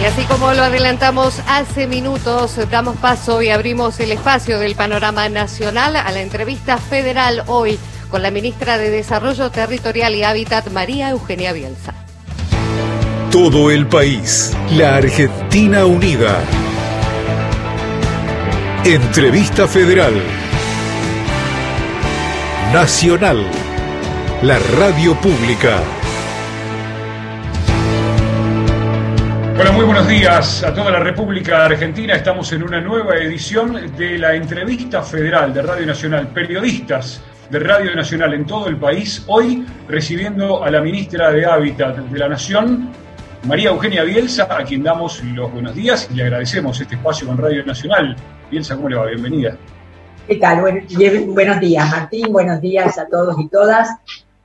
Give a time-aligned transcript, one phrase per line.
[0.00, 5.28] Y así como lo adelantamos hace minutos, damos paso y abrimos el espacio del panorama
[5.28, 7.78] nacional a la entrevista federal hoy
[8.10, 11.92] con la ministra de Desarrollo Territorial y Hábitat, María Eugenia Bielsa.
[13.30, 16.40] Todo el país, la Argentina unida.
[18.84, 20.14] Entrevista federal.
[22.72, 23.44] Nacional.
[24.42, 25.99] La radio pública.
[29.60, 32.14] Hola, muy buenos días a toda la República Argentina.
[32.14, 36.28] Estamos en una nueva edición de la entrevista federal de Radio Nacional.
[36.28, 37.20] Periodistas
[37.50, 42.18] de Radio Nacional en todo el país, hoy recibiendo a la ministra de Hábitat de
[42.18, 42.88] la Nación,
[43.46, 47.36] María Eugenia Bielsa, a quien damos los buenos días y le agradecemos este espacio con
[47.36, 48.16] Radio Nacional.
[48.50, 49.04] Bielsa, ¿cómo le va?
[49.08, 49.58] Bienvenida.
[50.26, 50.62] ¿Qué tal?
[50.62, 52.32] buenos días, Martín.
[52.32, 53.90] Buenos días a todos y todas.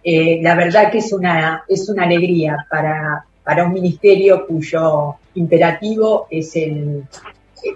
[0.04, 6.28] Eh, la verdad que es una, es una alegría para, para un ministerio cuyo imperativo
[6.30, 7.04] es el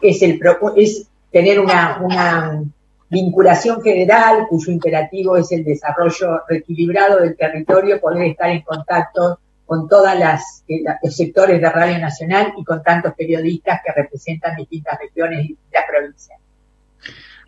[0.01, 0.39] es el
[0.75, 2.61] es tener una,
[3.11, 9.87] vinculación federal cuyo imperativo es el desarrollo reequilibrado del territorio, poder estar en contacto con
[9.87, 10.13] todos
[10.67, 15.47] eh, los sectores de Radio Nacional y con tantos periodistas que representan distintas regiones y
[15.47, 16.39] distintas provincias.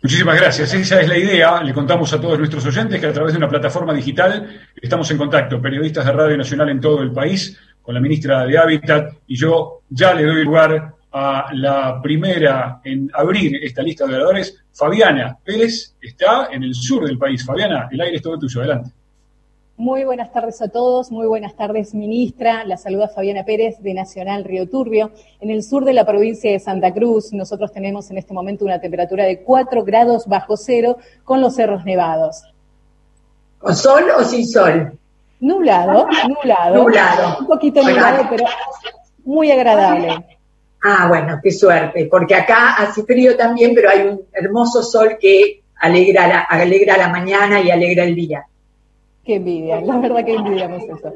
[0.02, 0.74] Muchísimas gracias.
[0.74, 1.62] Esa es la idea.
[1.62, 5.18] Le contamos a todos nuestros oyentes que a través de una plataforma digital estamos en
[5.18, 9.36] contacto, periodistas de Radio Nacional en todo el país, con la ministra de Hábitat y
[9.36, 14.64] yo ya le doy lugar a la primera en abrir esta lista de oradores.
[14.72, 17.44] Fabiana Pérez está en el sur del país.
[17.44, 18.60] Fabiana, el aire es todo tuyo.
[18.60, 18.90] Adelante.
[19.76, 22.64] Muy buenas tardes a todos, muy buenas tardes, ministra.
[22.64, 25.10] La saluda Fabiana Pérez de Nacional Río Turbio.
[25.40, 28.80] En el sur de la provincia de Santa Cruz, nosotros tenemos en este momento una
[28.80, 32.42] temperatura de 4 grados bajo cero con los cerros nevados.
[33.58, 34.98] ¿Con sol o sin sol?
[35.42, 36.76] Nublado, nublado.
[36.76, 37.38] Nublado.
[37.40, 38.44] Un poquito nublado, pero
[39.24, 40.24] muy agradable.
[40.80, 45.62] Ah, bueno, qué suerte, porque acá hace frío también, pero hay un hermoso sol que
[45.80, 48.46] alegra la, alegra la mañana y alegra el día.
[49.24, 51.12] Qué envidia, la verdad que envidiamos eso.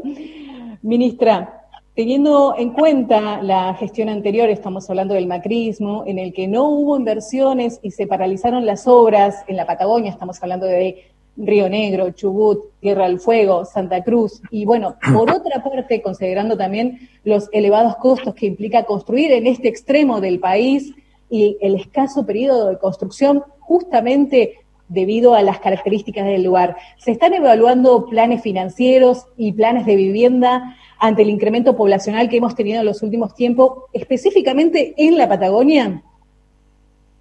[0.82, 1.62] Ministra,
[1.94, 6.96] teniendo en cuenta la gestión anterior, estamos hablando del macrismo, en el que no hubo
[6.96, 12.70] inversiones y se paralizaron las obras en la Patagonia, estamos hablando de Río Negro, Chubut,
[12.80, 14.40] Tierra del Fuego, Santa Cruz.
[14.50, 19.68] Y bueno, por otra parte, considerando también los elevados costos que implica construir en este
[19.68, 20.94] extremo del país
[21.28, 26.76] y el escaso periodo de construcción, justamente debido a las características del lugar.
[26.98, 32.54] ¿Se están evaluando planes financieros y planes de vivienda ante el incremento poblacional que hemos
[32.54, 36.02] tenido en los últimos tiempos, específicamente en la Patagonia?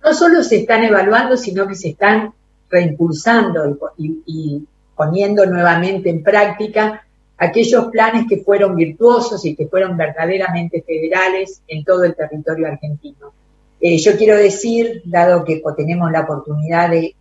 [0.04, 2.34] No solo se están evaluando, sino que se están
[2.76, 4.64] reimpulsando y,
[4.96, 7.06] poniendo nuevamente en práctica
[7.38, 13.34] aquellos planes que fueron virtuosos y que fueron verdaderamente federales en todo el territorio argentino.
[13.82, 17.16] Eh, yo quiero decir, dado que tenemos la oportunidad de,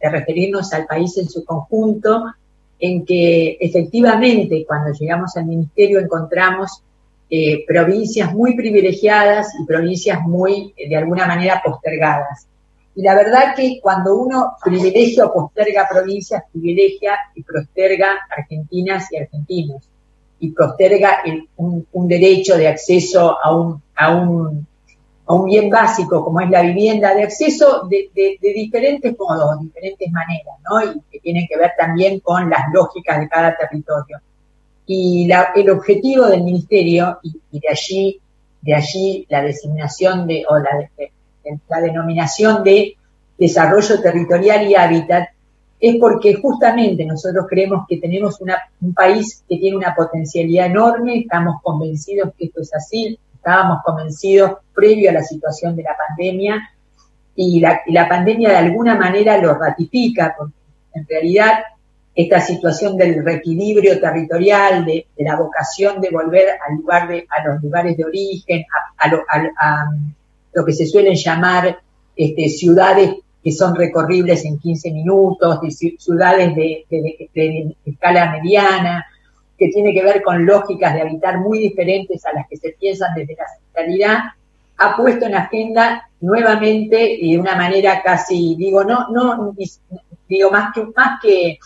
[0.00, 2.24] referirnos al país en su conjunto,
[2.78, 6.82] en que efectivamente cuando llegamos al ministerio encontramos
[7.30, 12.46] eh, provincias muy privilegiadas y provincias muy, de alguna manera, postergadas.
[12.98, 19.18] Y la verdad que cuando uno privilegia o posterga provincias, privilegia y posterga argentinas y
[19.18, 19.88] argentinos.
[20.40, 21.22] Y posterga
[21.58, 24.66] un, derecho de acceso a un, a, un,
[25.26, 28.10] a un bien básico como es la vivienda, de acceso de,
[28.40, 30.82] diferentes modos, diferentes maneras, ¿no?
[30.92, 34.18] Y que tienen que ver también con las lógicas de cada territorio.
[34.86, 38.20] Y el objetivo del ministerio, y, de allí,
[38.60, 41.12] de allí la designación de, o la, de,
[41.68, 42.96] la denominación de
[43.38, 45.28] desarrollo territorial y hábitat,
[45.80, 48.40] es porque justamente nosotros creemos que tenemos
[48.80, 54.58] un país que tiene una potencialidad enorme, estamos convencidos que esto es así, estábamos convencidos
[54.74, 56.70] previo a la situación de la pandemia
[57.36, 60.54] y la, pandemia de alguna manera lo ratifica, porque
[60.94, 61.60] en realidad
[62.12, 67.62] esta situación del reequilibrio territorial, de, la vocación de volver al lugar de, a los
[67.62, 68.64] lugares de origen,
[68.98, 69.22] a, a lo
[70.52, 71.78] que se suelen llamar
[72.16, 79.06] este, ciudades que son recorribles en 15 minutos, de ciudades de, escala mediana,
[79.56, 83.14] que tiene que ver con lógicas de habitar muy diferentes a las que se piensan
[83.14, 84.18] desde la centralidad,
[84.78, 89.54] ha puesto en agenda nuevamente y de una manera casi, digo, no, no,
[90.28, 91.58] digo, más que, más que,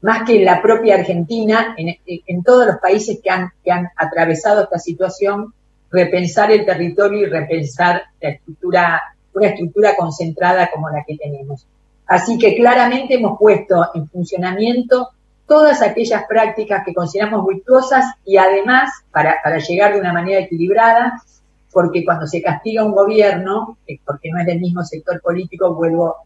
[0.00, 3.88] más que en la propia Argentina, en, en todos los países que han, que han
[3.96, 5.52] atravesado esta situación,
[5.92, 9.02] repensar el territorio y repensar la estructura,
[9.34, 11.66] una estructura concentrada como la que tenemos.
[12.06, 15.10] Así que claramente hemos puesto en funcionamiento
[15.46, 21.22] todas aquellas prácticas que consideramos virtuosas y además, para, llegar de una manera equilibrada,
[21.70, 26.16] porque cuando se castiga un gobierno, porque no es del mismo sector político, vuelvo,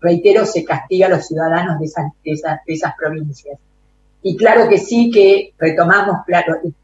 [0.00, 3.58] reitero, se castiga a los ciudadanos de esas, de esas, de esas provincias.
[4.22, 6.18] Y claro que sí que retomamos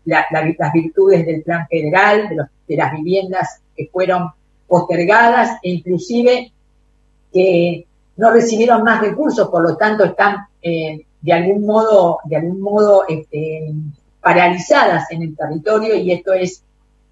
[0.05, 4.31] las virtudes del plan federal, de, los, de las viviendas que fueron
[4.67, 6.53] postergadas e inclusive
[7.33, 7.87] que
[8.17, 13.05] no recibieron más recursos, por lo tanto están eh, de algún modo, de algún modo
[13.09, 13.73] este,
[14.21, 16.63] paralizadas en el territorio y esto es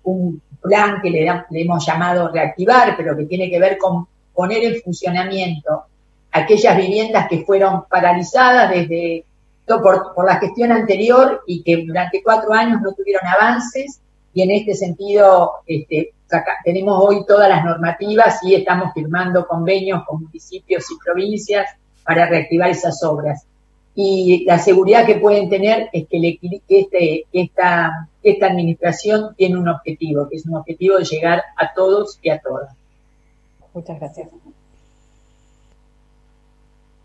[0.04, 4.64] un plan que le, le, hemos llamado reactivar, pero que tiene que ver con poner
[4.64, 5.84] en funcionamiento
[6.30, 9.24] aquellas viviendas que fueron paralizadas desde
[9.66, 14.00] por, por la gestión anterior y que durante cuatro años no tuvieron avances
[14.34, 16.12] y en este sentido este,
[16.64, 21.68] tenemos hoy todas las normativas y estamos firmando convenios con municipios y provincias
[22.04, 23.44] para reactivar esas obras.
[23.94, 26.38] Y la seguridad que pueden tener es que,
[26.68, 32.18] este, esta, esta administración tiene un objetivo, que es un objetivo de llegar a todos
[32.22, 32.74] y a todas.
[33.74, 34.28] Muchas gracias.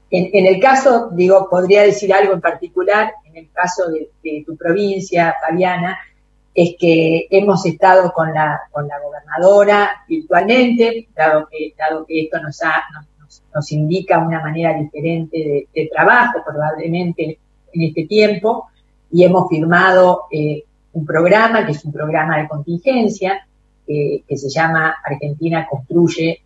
[0.10, 5.36] En, el caso, digo, podría decir algo en particular, en el caso de, tu provincia,
[5.46, 5.98] Fabiana,
[6.54, 12.42] es que hemos estado con la, con la gobernadora virtualmente, dado que, dado que esto
[12.42, 12.62] nos,
[13.54, 17.38] nos, indica una manera diferente de, trabajo probablemente
[17.74, 18.70] en este tiempo,
[19.12, 20.64] y hemos firmado eh,
[20.94, 23.46] un programa, que es un programa de contingencia,
[23.88, 26.42] eh, que se llama Argentina Construye,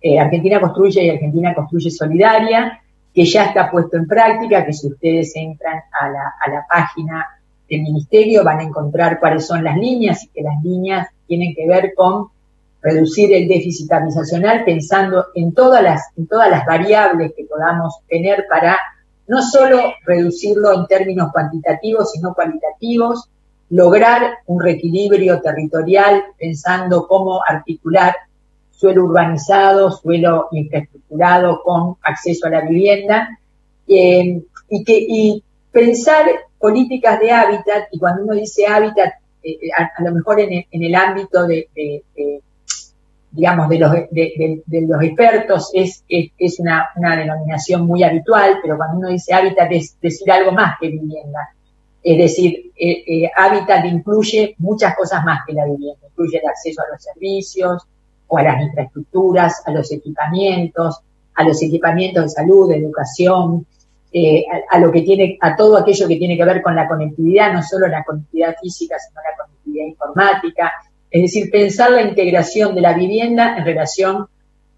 [0.00, 2.80] eh, Argentina Construye y Argentina Construye Solidaria,
[3.14, 7.26] que ya está puesto en práctica, que si ustedes entran a la, a la página
[7.68, 11.66] del ministerio van a encontrar cuáles son las líneas y que las líneas tienen que
[11.66, 12.28] ver con
[12.82, 18.46] reducir el déficit habitacional pensando en todas las, en todas las variables que podamos tener
[18.48, 18.78] para
[19.28, 23.28] no solo reducirlo en términos cuantitativos, sino cualitativos,
[23.68, 28.14] lograr un reequilibrio territorial pensando cómo articular
[28.80, 33.38] suelo urbanizado, suelo infraestructurado con acceso a la vivienda,
[33.86, 34.40] eh,
[34.70, 36.24] y, que, y pensar
[36.58, 39.12] políticas de hábitat, y cuando uno dice hábitat,
[39.42, 41.68] eh, eh, a, lo mejor en el, ámbito de,
[43.32, 49.08] digamos, de los, de, los expertos es, es, una, denominación muy habitual, pero cuando uno
[49.08, 51.50] dice hábitat es decir algo más que vivienda.
[52.02, 52.72] Es decir,
[53.36, 56.06] hábitat incluye muchas cosas más que la vivienda.
[56.08, 57.86] Incluye el acceso a los servicios
[58.30, 61.00] o a las infraestructuras, a los equipamientos,
[61.34, 63.66] a los equipamientos de salud, de educación,
[64.12, 64.44] eh,
[65.40, 68.96] a, todo aquello que tiene que ver con la conectividad, no solo la conectividad física,
[68.98, 70.72] sino la conectividad informática.
[71.10, 74.26] Es decir, pensar la integración de la vivienda en relación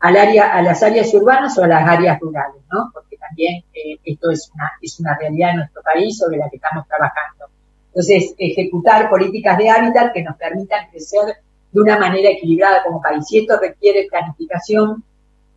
[0.01, 2.91] al área, a las áreas urbanas o a las áreas rurales, ¿no?
[2.93, 6.57] Porque también eh, esto es una, es una realidad en nuestro país sobre la que
[6.57, 7.47] estamos trabajando.
[7.89, 11.37] Entonces, ejecutar políticas de hábitat que nos permitan crecer
[11.73, 13.25] de una manera equilibrada como país.
[13.33, 15.03] Y esto requiere planificación,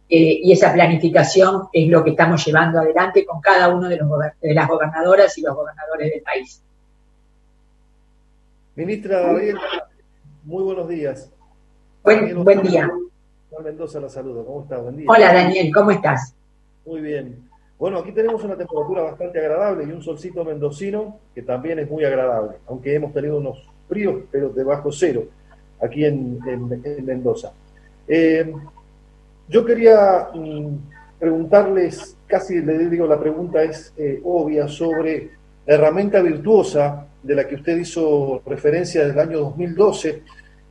[0.07, 4.09] eh, y esa planificación es lo que estamos llevando adelante con cada uno de, los
[4.41, 6.61] de las gobernadoras y los gobernadores del país.
[8.75, 9.61] Ministra Gabriela,
[10.43, 11.31] muy buenos días.
[12.03, 12.91] Buen, buen día.
[13.49, 14.45] Juan Mendoza la saludo.
[14.45, 14.81] ¿Cómo estás?
[14.83, 15.05] Buen día.
[15.09, 16.35] Hola Daniel, ¿cómo estás?
[16.85, 17.49] Muy bien.
[17.79, 22.05] Bueno, aquí tenemos una temperatura bastante agradable y un solcito mendocino que también es muy
[22.05, 25.25] agradable, aunque hemos tenido unos fríos, pero de bajo cero,
[25.81, 27.51] aquí en, en Mendoza.
[28.07, 28.53] Eh,
[29.47, 30.75] yo quería mm,
[31.19, 35.29] preguntarles, casi le digo, la pregunta es eh, obvia, sobre
[35.65, 40.21] la herramienta virtuosa de la que usted hizo referencia desde el año 2012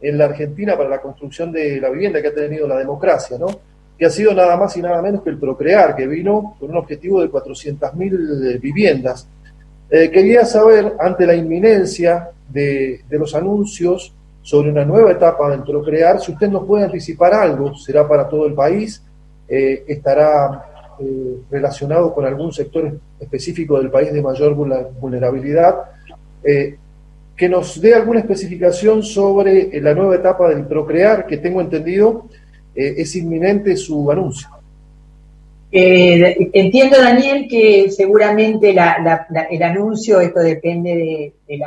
[0.00, 3.46] en la Argentina para la construcción de la vivienda que ha tenido la democracia, ¿no?
[3.96, 6.76] que ha sido nada más y nada menos que el Procrear, que vino con un
[6.76, 9.28] objetivo de 400.000 eh, viviendas.
[9.88, 14.12] Quería saber, ante la inminencia de los anuncios
[14.44, 16.20] sobre una nueva etapa del Procrear.
[16.20, 19.02] Si usted nos puede anticipar algo, será para todo el país,
[19.48, 25.76] eh, estará eh, relacionado con algún sector específico del país de mayor vulnerabilidad.
[26.44, 26.76] Eh,
[27.34, 32.26] que nos dé alguna especificación sobre la nueva etapa del Procrear, que tengo entendido
[32.74, 34.48] es inminente su anuncio.
[35.76, 38.78] Eh, entiendo, Daniel, que seguramente el
[39.64, 41.58] anuncio, esto depende de,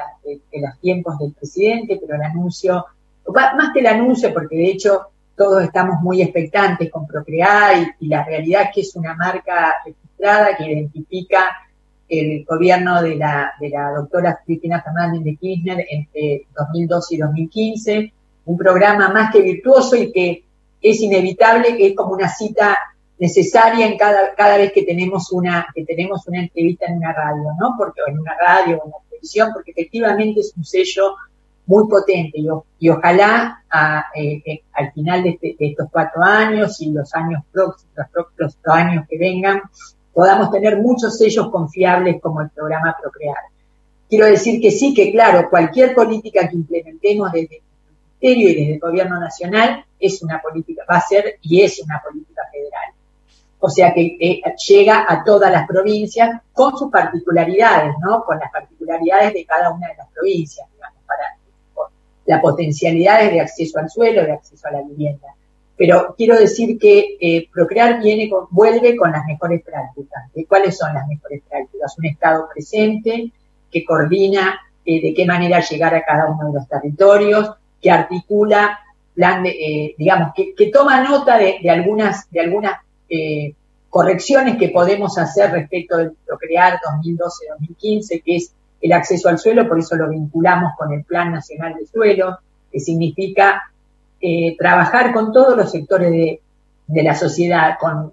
[0.62, 2.86] los tiempos del presidente, pero el anuncio,
[3.34, 8.24] más que el anuncio, porque de hecho todos estamos muy expectantes con Procrear y, la
[8.24, 11.46] realidad que es una marca registrada que identifica
[12.08, 18.14] el gobierno de la, de doctora Cristina Fernández de Kirchner entre 2012 y 2015,
[18.46, 20.46] un programa más que virtuoso y que
[20.82, 22.78] es inevitable, que es como una cita
[23.20, 27.46] necesaria en cada, cada vez que tenemos una, que tenemos una entrevista en una radio,
[27.60, 27.74] ¿no?
[27.78, 31.16] Porque, en una radio o en una televisión, porque efectivamente es un sello
[31.68, 32.40] muy potente
[32.80, 33.62] y, ojalá
[34.16, 37.94] eh, eh, al final este, de, estos cuatro años y los años próximos,
[38.38, 39.62] los, años que vengan,
[40.14, 43.36] podamos tener muchos sellos confiables como el programa Procrear.
[44.10, 47.62] Quiero decir que sí, que claro, cualquier política que implementemos desde el
[48.22, 52.02] Ministerio y desde el Gobierno Nacional es una política, va a ser y es una
[52.02, 52.67] política federal.
[53.60, 58.24] O sea que eh, llega a todas las provincias con sus particularidades, ¿no?
[58.24, 60.68] Con las particularidades de cada una de las provincias
[62.28, 65.28] las potencialidades de acceso al suelo, de acceso a la vivienda.
[65.76, 70.32] Pero quiero decir que eh, Procrear viene vuelve con las mejores prácticas.
[70.34, 71.98] ¿De cuáles son las mejores prácticas?
[71.98, 73.32] Un Estado presente
[73.72, 78.80] que coordina eh, de qué manera llegar a cada uno de los territorios, que articula
[79.14, 82.74] plan de, eh, digamos, que, que, toma nota de, de algunas, de algunas
[83.90, 89.80] correcciones que podemos hacer respecto del Procrear 2012-2015, que es el acceso al suelo, por
[89.80, 92.38] eso lo vinculamos con el Plan Nacional de Suelo,
[92.72, 93.64] que significa
[94.20, 98.12] eh, trabajar con todos los sectores de, la sociedad, con,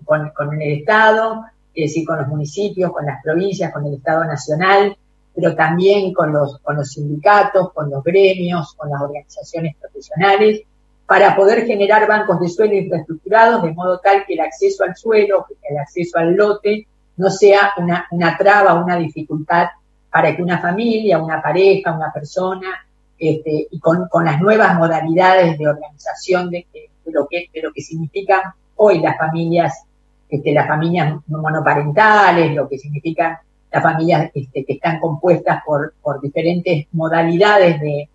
[0.60, 4.96] el Estado, es decir, con los municipios, con las provincias, con el Estado Nacional,
[5.34, 10.62] pero también con los, con los sindicatos, con los gremios, con las organizaciones profesionales,
[11.06, 15.46] para poder generar bancos de suelo infraestructurados de modo tal que el acceso al suelo,
[15.62, 19.68] el acceso al lote, no sea una, una traba, una dificultad
[20.10, 22.86] para que una familia, una pareja, una persona,
[23.18, 26.66] este, y con, las nuevas modalidades de organización de,
[27.06, 28.40] lo que de lo que significan
[28.76, 29.84] hoy las familias,
[30.28, 33.36] este, las familias monoparentales, lo que significan
[33.70, 38.08] las familias este, que están compuestas por, por diferentes modalidades de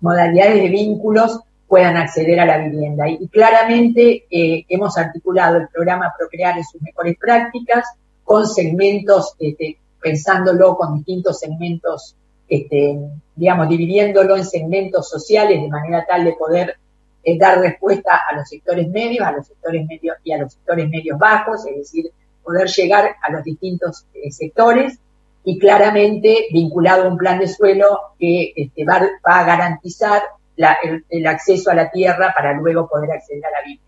[0.00, 1.40] modalidades de vínculos
[1.72, 3.08] puedan acceder a la vivienda.
[3.08, 7.86] Y, claramente eh, hemos articulado el programa Procrear en sus mejores prácticas
[8.24, 12.14] con segmentos este, pensándolo con distintos segmentos,
[12.46, 12.98] este,
[13.34, 16.76] digamos, dividiéndolo en segmentos sociales de manera tal de poder
[17.24, 20.90] eh, dar respuesta a los sectores medios, a los sectores medios y a los sectores
[20.90, 22.12] medios bajos, es decir,
[22.42, 24.98] poder llegar a los distintos eh, sectores
[25.42, 30.20] y claramente vinculado a un plan de suelo que este, va, a garantizar
[30.56, 33.80] el, acceso a la tierra para luego poder acceder a la vida.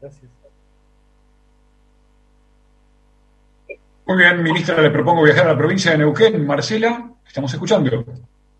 [0.00, 0.30] Gracias.
[4.06, 6.46] Muy bien, ministra, le propongo viajar a la provincia de Neuquén.
[6.46, 8.04] Marcela, estamos escuchando.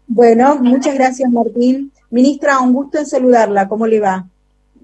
[0.07, 1.91] Bueno, muchas gracias, Martín.
[2.11, 3.67] Ministra, un gusto en saludarla.
[3.67, 4.27] ¿Cómo le va?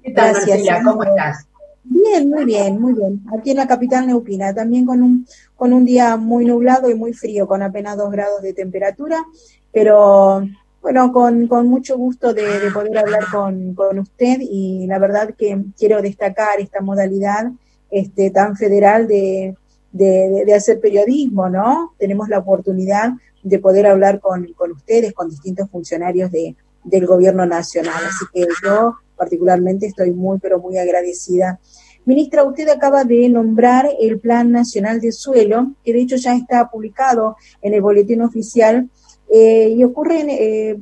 [0.03, 0.83] ¿Qué tal, Marcela?
[0.83, 1.47] ¿Cómo estás?
[1.85, 3.21] Bien, muy bien, muy bien.
[3.39, 7.13] Aquí en la capital neuquina, también con un, con un día muy nublado y muy
[7.13, 9.23] frío, con apenas dos grados de temperatura,
[9.71, 10.47] pero
[10.85, 15.35] bueno, con, con mucho gusto de, de poder hablar con, con, usted y la verdad
[15.35, 17.51] que quiero destacar esta modalidad
[17.91, 19.57] este, tan federal de,
[19.93, 21.95] de, hacer periodismo, ¿no?
[21.99, 28.03] Tenemos la oportunidad de poder hablar con, ustedes, con distintos funcionarios de, del gobierno nacional.
[28.07, 31.61] Así que yo particularmente estoy muy, pero muy agradecida.
[32.05, 36.69] Ministra, usted acaba de nombrar el Plan Nacional de Suelo, que de hecho ya está
[36.69, 38.91] publicado en el boletín oficial,
[39.37, 40.77] eh, y ocurren eh,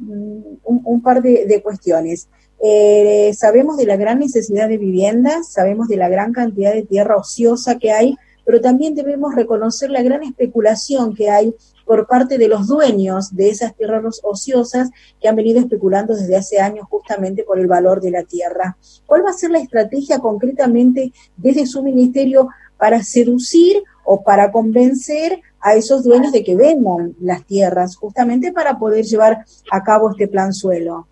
[0.64, 2.28] un, par de, cuestiones.
[2.62, 7.16] Eh, sabemos de la gran necesidad de viviendas, sabemos de la gran cantidad de tierra
[7.16, 11.54] ociosa que hay, pero también debemos reconocer la gran especulación que hay
[11.86, 16.60] por parte de los dueños de esas tierras ociosas que han venido especulando desde hace
[16.60, 18.76] años justamente por el valor de la tierra.
[19.06, 25.40] ¿Cuál va a ser la estrategia concretamente desde su ministerio para seducir o para convencer
[25.62, 30.28] a esos dueños de que vendan las tierras, justamente para poder llevar a cabo este
[30.28, 31.06] plan suelo?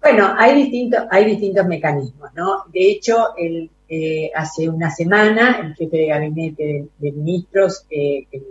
[0.00, 2.64] Bueno, hay distintos, hay distintos mecanismos, ¿no?
[2.70, 8.42] De hecho, el eh, hace una semana el jefe de gabinete de, ministros, eh, el,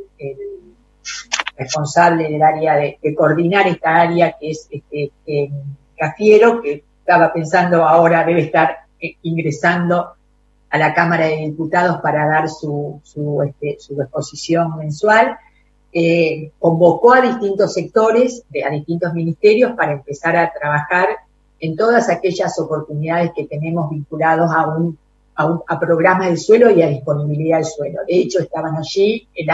[1.58, 5.52] responsable del área de, coordinar esta área que es este,
[5.98, 10.14] Cafiero, que estaba pensando ahora debe estar eh, ingresando
[10.74, 15.38] a la Cámara de Diputados para dar su, su, este, exposición mensual,
[16.58, 21.10] convocó a distintos sectores, a distintos ministerios para empezar a trabajar
[21.60, 24.98] en todas aquellas oportunidades que tenemos vinculados a un
[25.36, 28.00] a, programas de suelo y a disponibilidad del suelo.
[28.08, 29.48] De hecho, estaban allí el,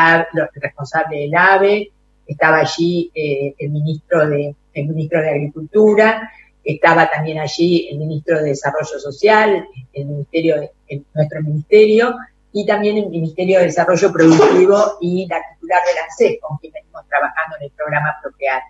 [0.55, 1.91] responsable del AVE,
[2.27, 6.31] estaba allí eh, el ministro de el ministro de Agricultura,
[6.63, 10.69] estaba también allí el ministro de Desarrollo Social, el ministerio,
[11.13, 12.15] nuestro ministerio,
[12.51, 17.07] y también el Ministerio de Desarrollo Productivo y la titular del ANSES, con quien venimos
[17.07, 18.61] trabajando en el programa Procrear.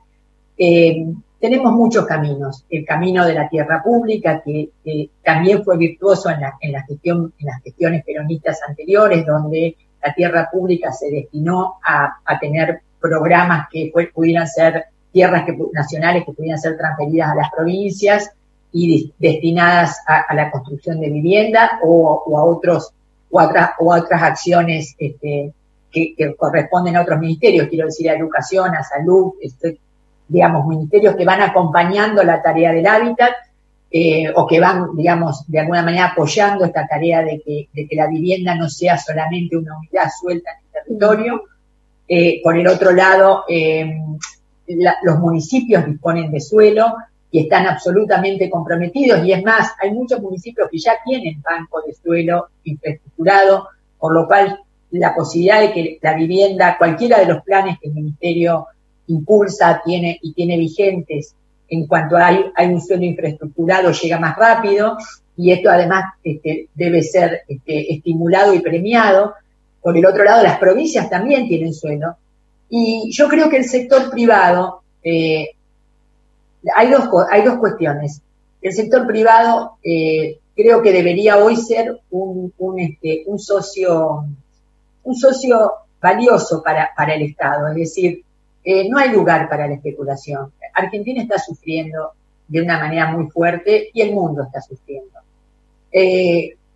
[0.57, 1.05] Eh,
[1.39, 2.65] tenemos muchos caminos.
[2.69, 4.69] El camino de la tierra pública, que,
[5.23, 10.91] también fue virtuoso en, en, gestión, en las gestiones peronistas anteriores, donde la tierra pública
[10.91, 17.35] se destinó a, tener programas que pudieran ser tierras nacionales que pudieran ser transferidas a
[17.35, 18.31] las provincias
[18.71, 22.91] y destinadas a, la construcción de vivienda o, a otros
[23.31, 25.53] o otras, o otras acciones este,
[25.91, 29.79] que, corresponden a otros ministerios, quiero decir a educación, a salud, este,
[30.27, 33.31] digamos, ministerios que van acompañando la tarea del hábitat
[33.91, 37.95] eh, o que van, digamos, de alguna manera apoyando esta tarea de que, de que
[37.95, 41.43] la vivienda no sea solamente una unidad suelta en el territorio.
[42.07, 43.99] Eh, por el otro lado, eh,
[45.03, 46.95] los municipios disponen de suelo
[47.31, 51.93] y están absolutamente comprometidos y es más, hay muchos municipios que ya tienen banco de
[51.93, 54.59] suelo infraestructurado, por lo cual
[54.91, 58.67] la posibilidad de que la vivienda, cualquiera de los planes que el Ministerio
[59.07, 61.35] impulsa tiene y tiene vigentes
[61.69, 64.97] en cuanto hay, un suelo infraestructurado llega más rápido
[65.37, 69.33] y esto además este, debe ser este, estimulado y premiado.
[69.81, 72.17] Por el otro lado, las provincias también tienen suelo.
[72.69, 75.49] Y yo creo que el sector privado, eh,
[76.75, 78.21] hay, dos, hay dos cuestiones.
[78.61, 84.25] El sector privado eh, creo que debería hoy ser un, un, este, un socio
[85.01, 88.23] un socio valioso para, para el Estado, es decir,
[88.63, 90.51] eh, no hay lugar para la especulación.
[90.73, 92.11] Argentina está sufriendo
[92.47, 95.19] de una manera muy fuerte y el mundo está sufriendo.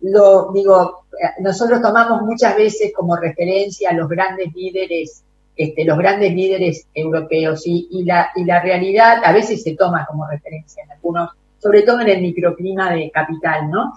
[0.04, 1.04] Lo digo,
[1.40, 5.23] nosotros tomamos muchas veces como referencia a los grandes líderes,
[5.56, 10.06] este, los grandes líderes europeos y, y, la, y la realidad a veces se toma
[10.06, 13.94] como referencia en algunos, sobre todo en el microclima de capital, ¿no?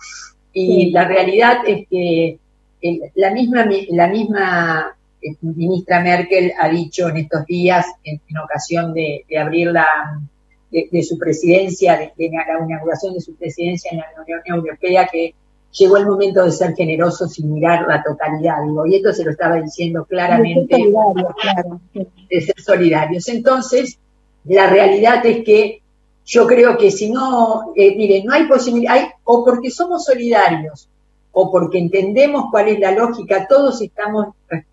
[0.54, 2.40] Y la realidad es que
[3.16, 9.26] la misma, la misma eh, ministra Merkel ha dicho en estos días, en, ocasión de,
[9.40, 9.88] abrir la,
[10.72, 15.34] de, su presidencia, de, la inauguración de su presidencia en la Unión Europea, que
[15.78, 19.32] llegó el momento de ser generoso sin mirar la totalidad, digo, y esto se lo
[19.32, 20.76] estaba diciendo claramente,
[22.30, 23.28] de ser solidarios.
[23.30, 24.00] Entonces,
[24.46, 25.82] la realidad es que
[26.26, 30.90] yo creo que si no, eh, mire, no hay posibilidad, hay, o porque somos solidarios,
[31.32, 34.28] o porque entendemos cuál es la lógica, todos estamos,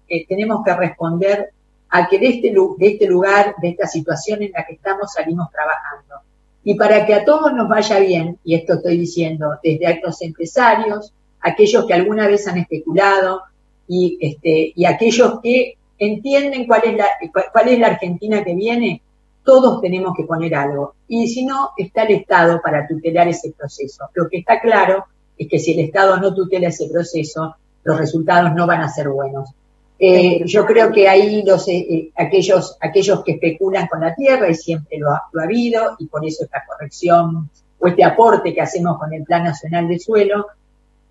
[0.09, 1.50] eh, tenemos que responder
[1.90, 5.48] a que de este, de este lugar, de esta situación en la que estamos, salimos
[5.50, 6.23] trabajando.
[6.64, 11.12] Y para que a todos nos vaya bien, y esto estoy diciendo, desde actos empresarios,
[11.40, 13.42] aquellos que alguna vez han especulado,
[13.87, 17.07] y, este, y aquellos que entienden cuál es, la,
[17.53, 19.03] cuál es la Argentina que viene,
[19.44, 20.94] todos tenemos que poner algo.
[21.07, 24.07] Y si no, está el Estado para tutelar ese proceso.
[24.14, 25.05] Lo que está claro
[25.37, 29.11] es que si el Estado no tutela ese proceso, los resultados no van a ser
[29.11, 29.50] buenos.
[29.98, 34.50] Eh, yo creo que ahí los, eh, eh, aquellos, aquellos que especulan con la tierra,
[34.50, 38.98] y siempre lo ha, habido, y por eso esta corrección o este aporte que hacemos
[38.98, 40.46] con el Plan Nacional de Suelo,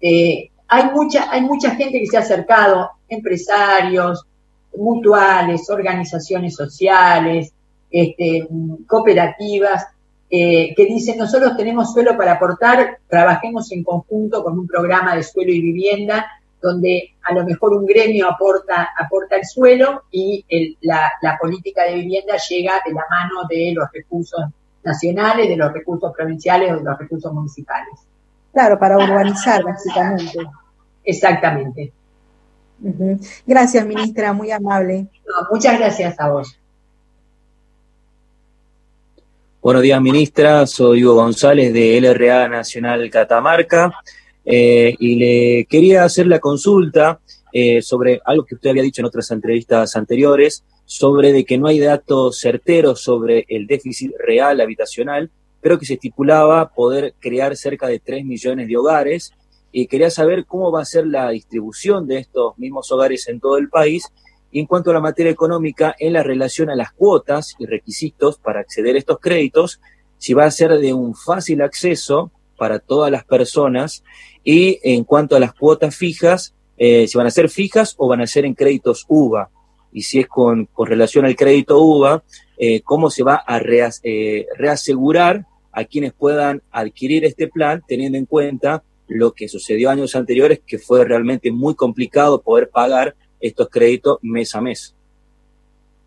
[0.02, 4.26] hay, mucha, hay mucha gente que se ha acercado, empresarios,
[4.76, 7.54] mutuales, organizaciones sociales,
[7.90, 8.48] este,
[8.88, 9.86] cooperativas,
[10.30, 15.52] que dice, nosotros tenemos suelo para aportar, trabajemos en conjunto con un programa de suelo
[15.52, 16.26] y vivienda,
[16.64, 20.46] donde a lo mejor un gremio aporta, aporta el suelo y
[20.80, 24.40] la, política de vivienda llega de la mano de los recursos
[24.82, 28.00] nacionales, de los recursos provinciales o de los recursos municipales.
[28.54, 30.40] Claro, para urbanizar básicamente.
[31.04, 31.92] Exactamente.
[33.46, 35.08] Gracias, ministra, muy amable.
[35.52, 36.58] muchas gracias a vos.
[39.62, 40.66] Buenos días, ministra.
[40.66, 43.92] Soy Hugo González de LRA Nacional Catamarca
[44.46, 47.20] eh, y le quería hacer la consulta
[47.52, 51.68] eh, sobre algo que usted había dicho en otras entrevistas anteriores, sobre de que no
[51.68, 57.88] hay datos certeros sobre el déficit real habitacional, pero que se estipulaba poder crear cerca
[57.88, 59.32] de 3 millones de hogares.
[59.72, 63.58] Y quería saber cómo va a ser la distribución de estos mismos hogares en todo
[63.58, 64.12] el país
[64.52, 68.38] y en cuanto a la materia económica, en la relación a las cuotas y requisitos
[68.38, 69.80] para acceder a estos créditos,
[70.20, 74.04] si va a ser de un fácil acceso para todas las personas
[74.44, 78.22] y en cuanto a las cuotas fijas, eh, si van a ser fijas o van
[78.22, 79.50] a ser en créditos UVA.
[79.92, 82.24] Y si es con, relación al crédito UVA,
[82.58, 88.26] eh, cómo se va a eh, reasegurar a quienes puedan adquirir este plan, teniendo en
[88.26, 94.18] cuenta lo que sucedió años anteriores, que fue realmente muy complicado poder pagar estos créditos
[94.22, 94.96] mes a mes.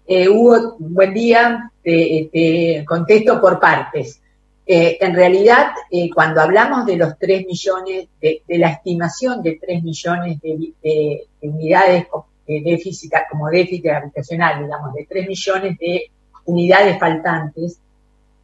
[0.07, 1.71] Eh, Hugo, buen día.
[1.83, 4.23] Te, contesto por partes.
[4.67, 9.83] Eh, en realidad, eh, cuando hablamos de los 3 millones, de, la estimación de 3
[9.83, 12.07] millones de, unidades
[12.47, 16.11] de déficit, como déficit habitacional, digamos, de 3 millones de
[16.47, 17.79] unidades faltantes,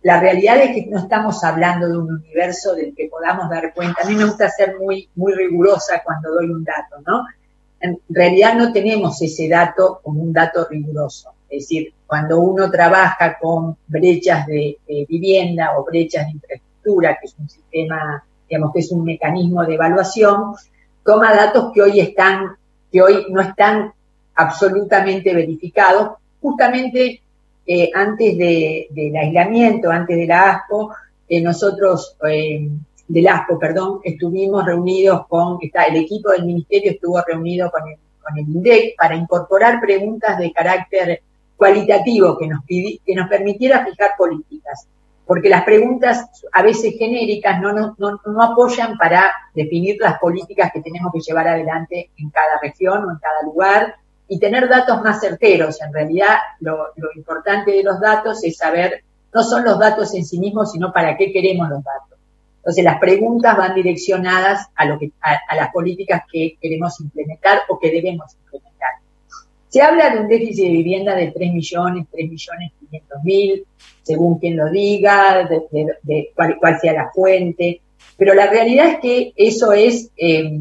[0.02, 4.02] la realidad es que no estamos hablando de un universo del que podamos dar cuenta.
[4.02, 7.24] A mí me gusta ser muy, muy rigurosa cuando doy un dato, ¿no?
[7.82, 11.34] en realidad no tenemos ese dato como un dato riguroso.
[11.52, 17.34] Es decir, cuando uno trabaja con brechas de, vivienda o brechas de infraestructura, que es
[17.38, 20.54] un sistema, digamos que es un mecanismo de evaluación,
[21.04, 22.56] toma datos que hoy están,
[22.90, 23.92] que hoy no están
[24.34, 27.20] absolutamente verificados, justamente
[27.66, 30.90] eh, antes del aislamiento, antes de la ASPO,
[31.28, 32.66] eh, nosotros, eh,
[33.08, 37.96] del ASPO, perdón, estuvimos reunidos con, está, el equipo del ministerio estuvo reunido con el,
[38.22, 41.20] con el INDEC para incorporar preguntas de carácter
[41.62, 44.88] cualitativo que nos, que nos permitiera fijar políticas
[45.24, 47.94] porque las preguntas a veces genéricas no, no,
[48.26, 53.10] no, apoyan para definir las políticas que tenemos que llevar adelante en cada región o
[53.12, 53.94] en cada lugar
[54.26, 55.80] y tener datos más certeros.
[55.80, 60.38] En realidad, lo, importante de los datos es saber, no son los datos en sí
[60.40, 62.18] mismos, sino para qué queremos los datos.
[62.56, 67.78] Entonces, las preguntas van direccionadas a, lo que, a las políticas que queremos implementar o
[67.78, 68.91] que debemos implementar.
[69.72, 73.66] Se habla de un déficit de vivienda de 3 millones, 3 millones 500 mil,
[74.02, 77.80] según quien lo diga, de, cuál, sea la fuente,
[78.18, 80.60] pero la realidad es que eso es, eh,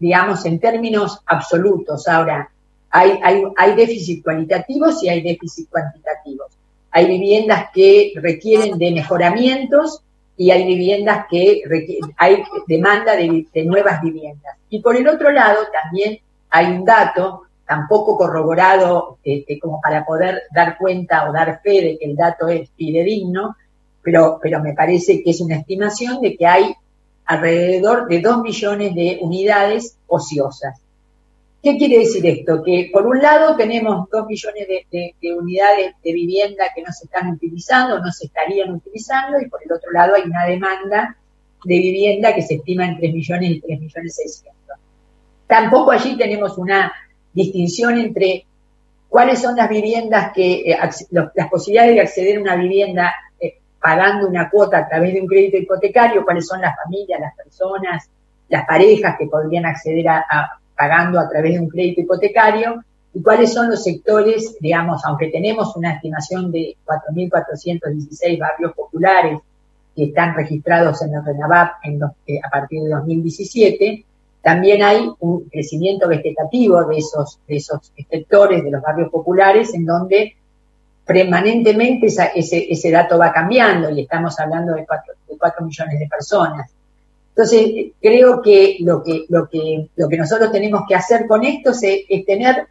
[0.00, 2.08] digamos, en términos absolutos.
[2.08, 2.50] Ahora,
[2.90, 3.20] hay,
[3.56, 6.48] hay, déficit cualitativos y hay déficit cuantitativos.
[6.90, 10.02] Hay viviendas que requieren de mejoramientos
[10.36, 11.62] y hay viviendas que
[12.16, 14.56] hay demanda de, de nuevas viviendas.
[14.70, 16.18] Y por el otro lado, también
[16.50, 21.98] hay un dato tampoco corroborado este, como para poder dar cuenta o dar fe de
[21.98, 23.54] que el dato es fidedigno,
[24.02, 26.74] pero, pero me parece que es una estimación de que hay
[27.26, 30.80] alrededor de 2 millones de unidades ociosas.
[31.62, 32.60] ¿Qué quiere decir esto?
[32.60, 37.04] Que por un lado tenemos 2 millones de, de, unidades de vivienda que no se
[37.04, 41.16] están utilizando, no se estarían utilizando, y por el otro lado hay una demanda
[41.64, 44.76] de vivienda que se estima en 3 millones y 3 millones 600.
[45.46, 46.92] Tampoco allí tenemos una
[47.32, 48.46] distinción entre
[49.08, 50.78] cuáles son las viviendas que, eh,
[51.10, 55.26] las posibilidades de acceder a una vivienda eh, pagando una cuota a través de un
[55.26, 58.08] crédito hipotecario, cuáles son las familias, las personas,
[58.48, 60.24] las parejas que podrían acceder a,
[60.76, 65.74] pagando a través de un crédito hipotecario, y cuáles son los sectores, digamos, aunque tenemos
[65.76, 69.40] una estimación de 4.416 barrios populares
[69.96, 74.04] que están registrados en el RENAVAP en eh, a partir de 2017,
[74.42, 79.84] también hay un crecimiento vegetativo de esos, de esos sectores, de los barrios populares, en
[79.84, 80.34] donde
[81.04, 86.70] permanentemente ese, ese dato va cambiando y estamos hablando de cuatro, de millones de personas.
[87.30, 91.70] Entonces, creo que lo que, lo que, lo que nosotros tenemos que hacer con esto
[91.70, 92.66] es, tener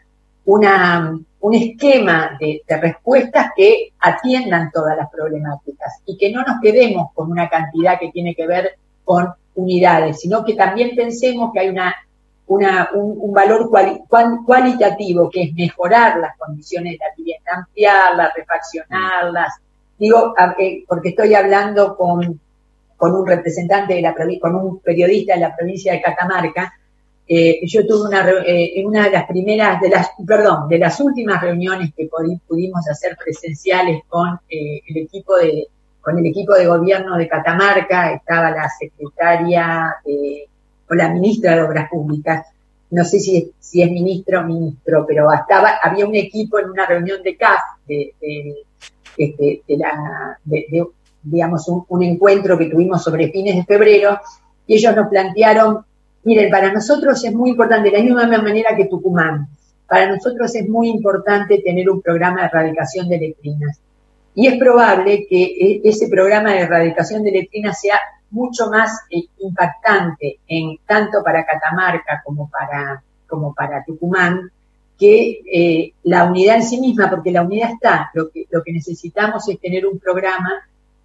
[0.45, 6.61] una, un esquema de, de, respuestas que atiendan todas las problemáticas y que no nos
[6.61, 11.59] quedemos con una cantidad que tiene que ver con unidades, sino que también pensemos que
[11.59, 11.95] hay una,
[12.47, 13.69] una un, valor
[14.45, 19.53] cualitativo, que es mejorar las condiciones de la vivienda, ampliarlas, refaccionarlas.
[19.97, 22.39] Digo, eh, porque estoy hablando con,
[22.95, 26.73] con un representante de la con un periodista de la provincia de Catamarca,
[27.27, 31.39] eh, yo tuve una, eh, una de las primeras, de las, perdón, de las últimas
[31.41, 32.09] reuniones que
[32.47, 35.67] pudimos hacer presenciales con el equipo de,
[36.01, 39.95] con el equipo de gobierno de Catamarca, estaba la secretaria
[40.89, 42.47] o la ministra de Obras Públicas,
[42.91, 46.71] no sé si es, si es ministro o ministro, pero estaba, había un equipo en
[46.71, 48.13] una reunión de CAF, de,
[49.17, 50.39] este, la,
[51.21, 54.19] digamos, un, un, encuentro que tuvimos sobre fines de febrero,
[54.65, 55.85] y ellos nos plantearon,
[56.23, 59.47] miren, para nosotros es muy importante, de la misma manera que Tucumán,
[59.87, 63.79] para nosotros es muy importante tener un programa de erradicación de letrinas.
[64.39, 67.99] Y es probable que e, ese programa de erradicación de letrinas sea
[68.31, 74.49] mucho más eh, impactante en tanto para Catamarca como para, como para Tucumán
[74.97, 78.71] que eh, la unidad en sí misma, porque la unidad está, lo que, lo que
[78.71, 80.53] necesitamos es tener un programa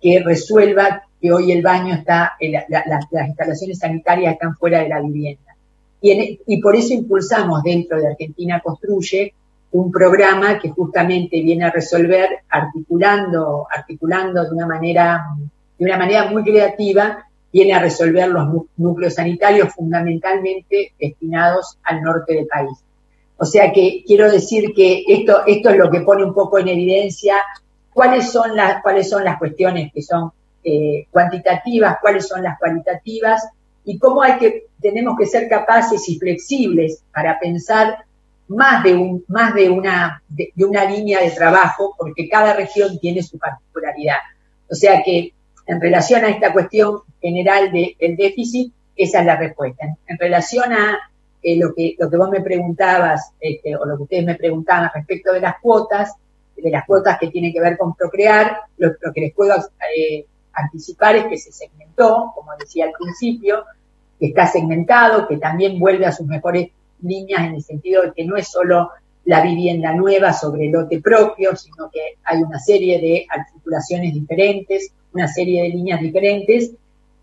[0.01, 5.01] que resuelva que hoy el baño está, eh, las instalaciones sanitarias están fuera de la
[5.01, 5.57] vivienda.
[6.01, 9.35] Y, y por eso impulsamos dentro de Argentina Construye
[9.75, 15.25] un programa que justamente viene a resolver articulando, articulando de una manera,
[15.77, 22.35] de una manera muy creativa, viene a resolver los núcleos sanitarios fundamentalmente destinados al norte
[22.35, 22.79] del país.
[23.37, 26.69] O sea que quiero decir que esto, esto es lo que pone un poco en
[26.69, 27.35] evidencia
[27.93, 30.31] cuáles son las, cuáles son las cuestiones que son
[30.63, 33.45] eh, cuantitativas, cuáles son las cualitativas
[33.85, 38.05] y cómo hay que, tenemos que ser capaces y flexibles para pensar
[38.49, 43.23] más de, un, más de, una, de, una línea de trabajo, porque cada región tiene
[43.23, 44.19] su particularidad.
[44.71, 45.33] O sea que
[45.67, 49.87] en relación a esta cuestión general del déficit, esa es la respuesta.
[50.07, 50.99] En, relación a
[51.43, 54.91] eh, lo, que, lo que vos me preguntabas, este, o lo que ustedes me preguntaban
[54.95, 56.13] respecto de las cuotas,
[56.57, 59.55] de las cuotas que tienen que ver con procrear, lo, que les puedo
[59.97, 63.65] eh, anticipar es que se segmentó, como decía al principio,
[64.19, 66.71] que está segmentado, que también vuelve a sus mejores
[67.03, 68.91] líneas en el sentido de que no es solo
[69.25, 75.29] la vivienda nueva sobre lote propio, sino que hay una serie de articulaciones diferentes, una
[75.29, 76.73] serie de líneas diferentes,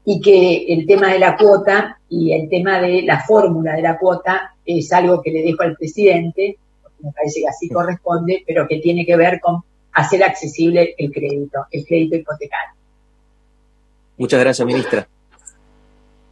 [0.03, 3.99] y que el tema de la cuota y el tema de la fórmula de la
[3.99, 8.67] cuota es algo que le dejo al presidente, porque me parece que así corresponde, pero
[8.67, 9.61] que tiene que ver con
[9.93, 12.75] hacer accesible el crédito, el crédito hipotecario.
[14.17, 15.07] Muchas gracias, ministra.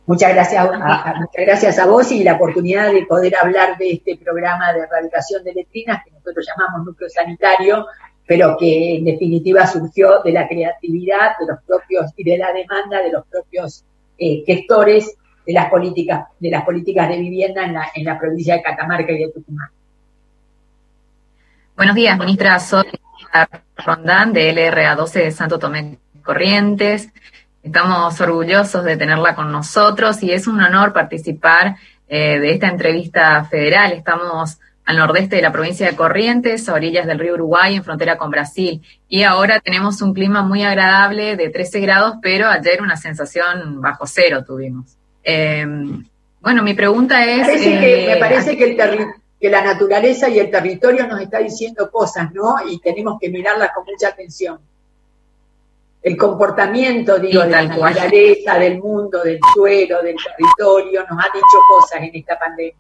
[0.10, 4.18] Muchas gracias, a, muchas gracias a vos y la oportunidad de poder hablar de este
[4.18, 7.86] programa de erradicación de letrinas que nosotros llamamos núcleo sanitario,
[8.26, 13.04] pero que en definitiva surgió de la creatividad de los propios y de la demanda
[13.04, 13.84] de los propios
[14.18, 18.56] eh, gestores de las políticas de las políticas de vivienda en la, en la provincia
[18.56, 19.70] de Catamarca y de Tucumán.
[21.76, 22.60] Buenos días, ministra.
[22.60, 23.00] Soy
[23.78, 27.10] Rondán de LRA 12 de Santo Tomé Corrientes.
[27.70, 31.76] Estamos orgullosos de tenerla con nosotros y es un honor participar
[32.08, 33.92] eh, de esta entrevista federal.
[33.92, 38.18] Estamos al nordeste de la provincia de Corrientes, a orillas del río Uruguay, en frontera
[38.18, 38.82] con Brasil.
[39.08, 44.08] Y ahora tenemos un clima muy agradable de 13 grados, pero ayer una sensación bajo
[44.08, 44.98] cero tuvimos.
[45.24, 45.64] Eh,
[46.42, 47.46] bueno, mi pregunta es...
[47.46, 49.08] me parece que, eh,
[49.40, 52.56] que la naturaleza y el territorio nos está diciendo cosas, ¿no?
[52.68, 54.60] Y tenemos que mirarlas con mucha atención
[56.02, 61.58] el comportamiento, digo, de la naturaleza, del mundo, del suelo, del territorio, nos ha dicho
[61.68, 62.76] cosas en esta pandemia.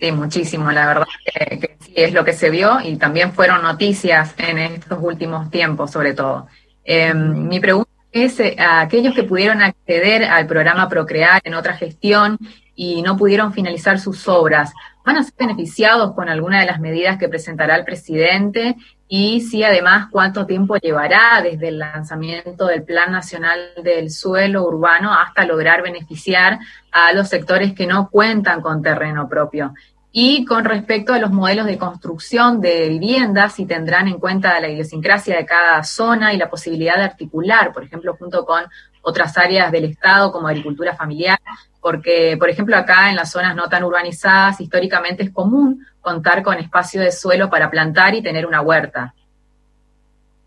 [0.00, 4.34] Sí, muchísimo, la verdad que, sí es lo que se vio y también fueron noticias
[4.38, 6.46] en estos últimos tiempos, sobre todo.
[6.82, 11.76] Em, mi pregunta es eh, a aquellos que pudieron acceder al programa Procrear en otra
[11.76, 12.38] gestión
[12.74, 14.72] y no pudieron finalizar sus obras,
[15.04, 18.76] ¿van a ser beneficiados con alguna de las medidas que presentará el presidente?
[19.12, 25.12] Y si además cuánto tiempo llevará desde el lanzamiento del Plan Nacional del Suelo Urbano
[25.12, 26.60] hasta lograr beneficiar
[26.92, 29.74] a los sectores que no cuentan con terreno propio.
[30.12, 34.68] Y con respecto a los modelos de construcción de viviendas, si tendrán en cuenta la
[34.68, 38.62] idiosincrasia de cada zona y la posibilidad de articular, por ejemplo, junto con
[39.02, 41.38] otras áreas del Estado como agricultura familiar,
[41.80, 46.58] porque, por ejemplo, acá en las zonas no tan urbanizadas, históricamente es común contar con
[46.58, 49.14] espacio de suelo para plantar y tener una huerta.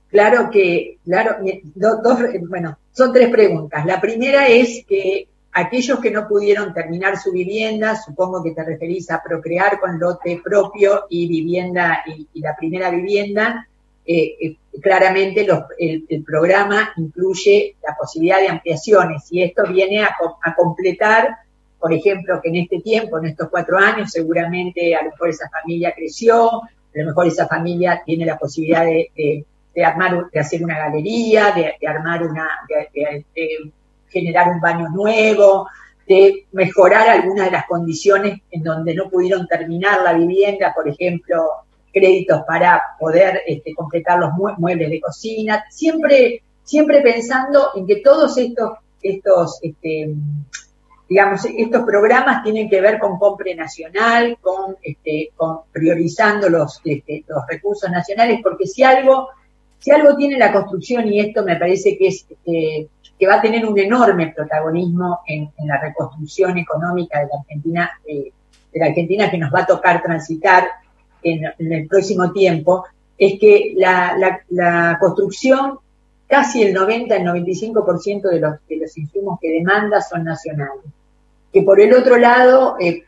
[0.09, 1.37] Claro que, claro,
[1.73, 3.83] dos, bueno, son tres preguntas.
[3.85, 9.09] La primera es que aquellos que no pudieron terminar su vivienda, supongo que te referís
[9.09, 13.67] a procrear con lote propio y vivienda y la primera vivienda,
[14.05, 15.47] eh, eh, claramente
[15.79, 20.15] el, programa incluye la posibilidad de ampliaciones y esto viene a,
[20.57, 21.29] completar,
[21.79, 25.49] por ejemplo, que en este tiempo, en estos cuatro años, seguramente a lo mejor esa
[25.49, 29.45] familia creció, a lo mejor esa familia tiene la posibilidad de,
[29.85, 32.49] armar, de hacer una galería, de, armar una,
[32.93, 33.25] de,
[34.09, 35.67] generar un baño nuevo,
[36.07, 41.62] de mejorar algunas de las condiciones en donde no pudieron terminar la vivienda, por ejemplo,
[41.93, 48.37] créditos para poder este, completar los muebles de cocina, siempre, siempre pensando en que todos
[48.37, 50.13] estos, estos, este,
[51.07, 55.31] digamos, estos programas tienen que ver con compra nacional, con, este,
[55.71, 56.81] priorizando los,
[57.27, 59.29] los recursos nacionales, porque si algo,
[59.77, 62.25] si algo tiene la construcción, y esto me parece que es
[63.23, 68.31] que va a tener un enorme protagonismo en, la reconstrucción económica de la Argentina, eh,
[68.73, 70.67] de la Argentina que nos va a tocar transitar
[71.23, 72.85] en, el próximo tiempo,
[73.17, 75.79] es que la, construcción,
[76.27, 80.85] casi el 90, el 95% de los, de los insumos que demanda son nacionales.
[81.51, 83.03] Que por el otro lado, eh,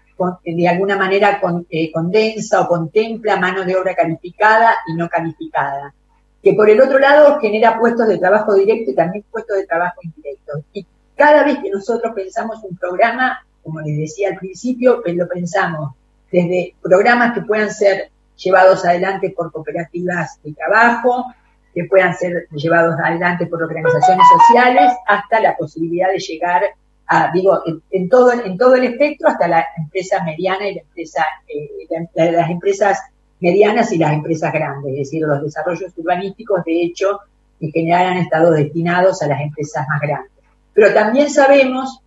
[0.45, 5.93] de alguna manera eh, condensa o contempla mano de obra calificada y no calificada.
[6.41, 9.99] Que por el otro lado genera puestos de trabajo directo y también puestos de trabajo
[10.03, 10.63] indirecto.
[10.73, 15.27] Y cada vez que nosotros pensamos un programa, como les decía al principio, pues lo
[15.27, 15.93] pensamos
[16.31, 21.25] desde programas que puedan ser llevados adelante por cooperativas de trabajo,
[21.73, 26.63] que puedan ser llevados adelante por organizaciones sociales, hasta la posibilidad de llegar
[27.07, 27.61] a, digo,
[27.91, 32.49] en, todo, en todo el espectro, hasta la empresa mediana y la empresa, eh, las
[32.49, 32.99] empresas
[33.39, 37.19] medianas y las empresas grandes, es decir, los desarrollos urbanísticos, de hecho,
[37.59, 40.31] en general han estado destinados a las empresas más grandes.
[40.73, 42.01] Pero también sabemos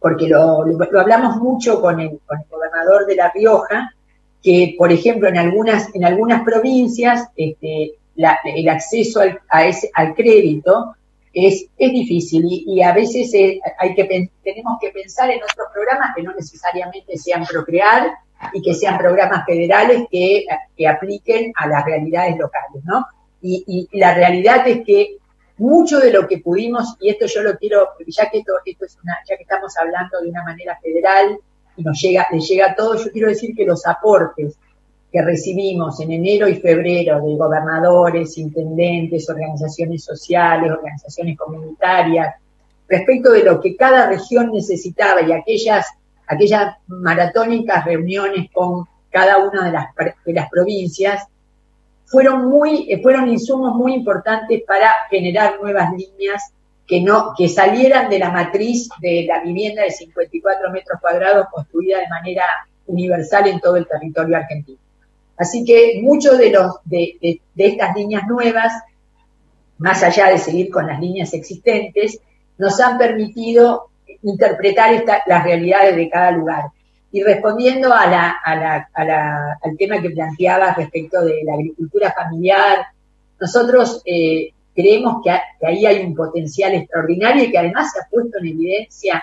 [0.00, 0.64] porque lo,
[0.98, 2.18] hablamos mucho con el,
[3.06, 3.94] de La Rioja,
[4.42, 10.94] que, por ejemplo, en algunas, en algunas provincias este, el acceso al, crédito
[11.32, 13.32] es, es difícil y, a veces
[13.78, 18.10] hay que, tenemos que pensar en otros programas que no necesariamente sean procrear,
[18.52, 23.06] y que sean programas federales que, que apliquen a las realidades locales, ¿no?
[23.42, 25.16] Y, la realidad es que
[25.56, 28.98] mucho de lo que pudimos, y esto yo lo quiero, ya que esto, esto es
[29.28, 31.38] ya que estamos hablando de una manera federal
[31.76, 34.56] y nos llega, le llega a todos, yo quiero decir que los aportes
[35.12, 42.34] que recibimos en enero y febrero de gobernadores, intendentes, organizaciones sociales, organizaciones comunitarias,
[42.88, 45.86] respecto de lo que cada región necesitaba y aquellas,
[46.26, 49.86] aquellas maratónicas reuniones con cada una de las,
[50.24, 51.26] de las provincias,
[52.06, 56.52] fueron muy, fueron insumos muy importantes para generar nuevas líneas
[56.90, 62.00] que no, que salieran de la matriz de la vivienda de 54 metros cuadrados construida
[62.00, 62.42] de manera
[62.86, 64.80] universal en todo el territorio argentino.
[65.36, 68.72] Así que muchos de los, de, de, de estas líneas nuevas,
[69.78, 72.18] más allá de seguir con las líneas existentes,
[72.58, 73.90] nos han permitido
[74.24, 76.64] interpretar esta, las realidades de cada lugar.
[77.12, 81.54] Y respondiendo a la, a la, a la, al tema que planteaba respecto de la
[81.54, 82.84] agricultura familiar,
[83.40, 85.30] nosotros eh, creemos que,
[85.66, 89.22] ahí hay un potencial extraordinario y que además se ha puesto en evidencia,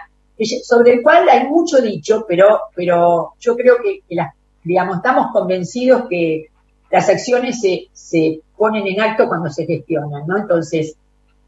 [0.64, 4.34] sobre el cual hay mucho dicho, pero, pero yo creo que, que las,
[4.64, 6.48] digamos, estamos convencidos que
[6.92, 10.38] las acciones se, se ponen en acto cuando se gestionan, ¿no?
[10.38, 10.96] Entonces,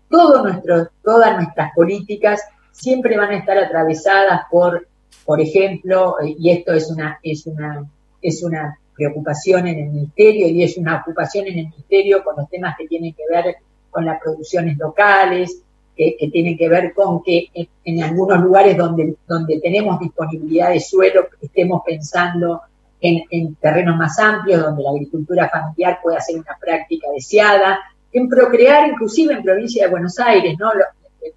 [0.10, 4.88] todo nuestro, todas nuestras políticas siempre van a estar atravesadas por,
[5.26, 7.86] por ejemplo, y esto es una, es una,
[8.22, 12.50] es una preocupación en el ministerio y es una ocupación en el ministerio con los
[12.50, 13.56] temas que tienen que ver
[13.90, 15.62] con las producciones locales,
[15.96, 17.50] que, tienen que ver con que
[17.84, 22.62] en, algunos lugares donde, donde tenemos disponibilidad de suelo estemos pensando
[23.02, 27.80] en, en terrenos más amplios, donde la agricultura familiar pueda ser una práctica deseada,
[28.12, 30.74] en procrear, inclusive en provincia de Buenos Aires, ¿no?
[30.74, 30.86] Lo,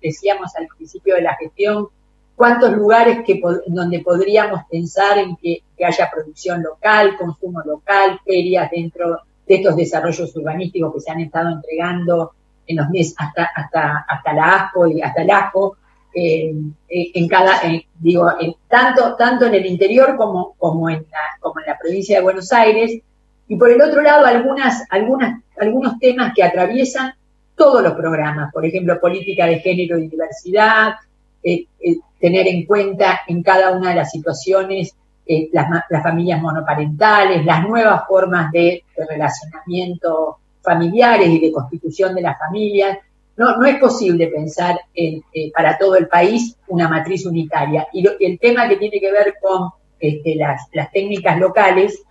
[0.01, 1.89] decíamos al principio de la gestión,
[2.35, 9.19] cuántos lugares que, donde podríamos pensar en que, haya producción local, consumo local, ferias dentro
[9.49, 12.35] de estos desarrollos urbanísticos que se han estado entregando
[12.67, 15.77] en los meses hasta, hasta, hasta la ASCO y hasta el ASCO,
[16.15, 16.55] eh,
[16.89, 18.31] en cada, eh, digo,
[18.69, 22.53] tanto, tanto en el interior como, como, en la, como en la provincia de Buenos
[22.53, 23.01] Aires,
[23.49, 27.15] y por el otro lado algunas, algunas, algunos temas que atraviesan
[27.55, 30.95] todos los programas, por ejemplo, política de género y diversidad,
[31.43, 34.95] eh, eh, tener en cuenta en cada una de las situaciones
[35.27, 42.23] eh, las, las, familias monoparentales, las nuevas formas de, relacionamiento familiares y de constitución de
[42.23, 42.99] las familias.
[43.37, 47.89] No, no es posible pensar en, eh, para todo el país una matriz unitaria.
[47.93, 52.03] Y lo, el tema que tiene que ver con este, las, técnicas locales,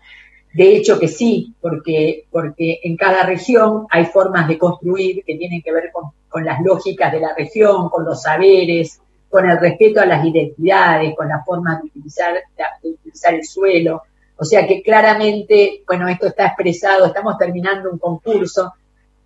[0.53, 5.61] de hecho que sí, porque, porque en cada región hay formas de construir que tienen
[5.61, 6.11] que ver con,
[6.45, 11.27] las lógicas de la región, con los saberes, con el respeto a las identidades, con
[11.27, 14.03] la forma de utilizar el suelo.
[14.41, 18.73] O sea que claramente, bueno, esto está expresado, estamos terminando un concurso.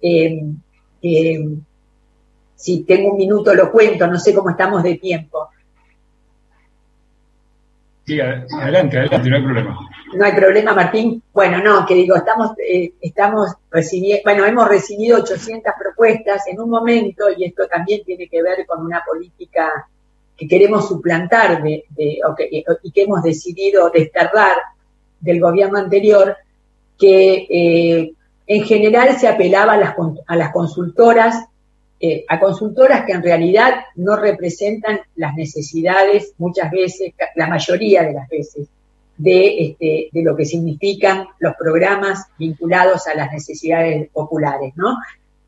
[0.02, 0.44] Eh,
[1.02, 1.50] eh,
[2.54, 5.48] si tengo un minuto lo cuento, no sé cómo estamos de tiempo.
[8.06, 9.80] Sí, adelante, adelante, no hay problema.
[10.16, 11.24] No hay problema, Martín.
[11.32, 16.70] Bueno, no, que digo, estamos, eh, estamos recibiendo, bueno, hemos recibido 800 propuestas en un
[16.70, 19.88] momento, y esto también tiene que ver con una política
[20.36, 21.86] que queremos suplantar de,
[22.84, 24.58] y que hemos decidido desterrar
[25.20, 26.36] del gobierno anterior,
[26.98, 28.12] que eh,
[28.48, 29.96] en general se apelaba a las,
[30.28, 31.46] a las consultoras
[31.98, 38.14] eh, a consultoras que en realidad no representan las necesidades muchas veces, la mayoría de
[38.14, 38.68] las veces,
[39.18, 44.98] de, este, de lo que significan los programas vinculados a las necesidades populares, ¿no?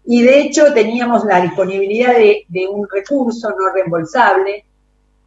[0.06, 4.64] Y de hecho teníamos la disponibilidad de, de un recurso no reembolsable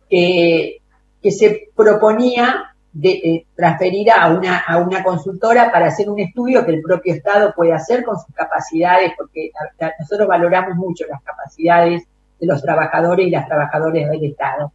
[0.09, 0.79] que,
[1.23, 6.65] que se proponía de, eh, transferir a una, a una consultora para hacer un estudio
[6.65, 9.51] que el propio Estado puede hacer con sus capacidades, porque
[9.99, 12.03] nosotros valoramos mucho las capacidades
[12.41, 14.73] de los trabajadores y las trabajadoras del Estado.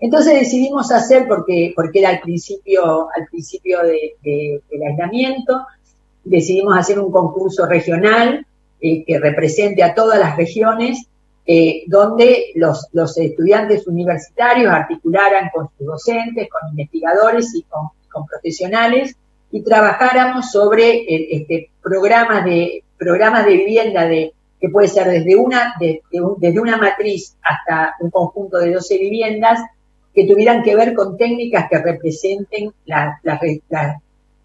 [0.00, 5.66] Entonces decidimos hacer, porque, porque era al principio, al principio de, de, del aislamiento,
[6.24, 8.46] decidimos hacer un concurso regional
[8.80, 11.08] eh, que represente a todas las regiones
[11.50, 17.88] eh, donde los, estudiantes universitarios articularan con sus docentes, con investigadores y con,
[18.26, 19.16] profesionales
[19.52, 25.36] y trabajáramos sobre el, este, programas de programas de vivienda de que puede ser desde
[25.36, 29.60] una de, de un, desde una matriz hasta un conjunto de 12 viviendas
[30.12, 32.72] que tuvieran que ver con técnicas que representen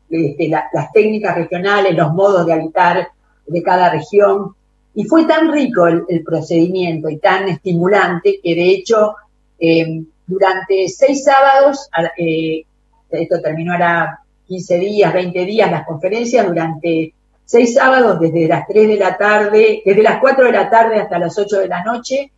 [0.10, 3.08] este, las técnicas regionales, los modos de habitar
[3.48, 4.56] de cada región,
[4.96, 9.16] y fue tan rico el, procedimiento y tan estimulante que de hecho
[9.60, 12.64] eh, durante seis sábados, eh,
[13.10, 17.14] esto terminó ahora 15 días, 20 días las conferencias durante
[17.46, 21.20] seis sábados desde las 3 de la tarde, desde las 4 de la tarde hasta
[21.20, 22.32] las 8 de la noche.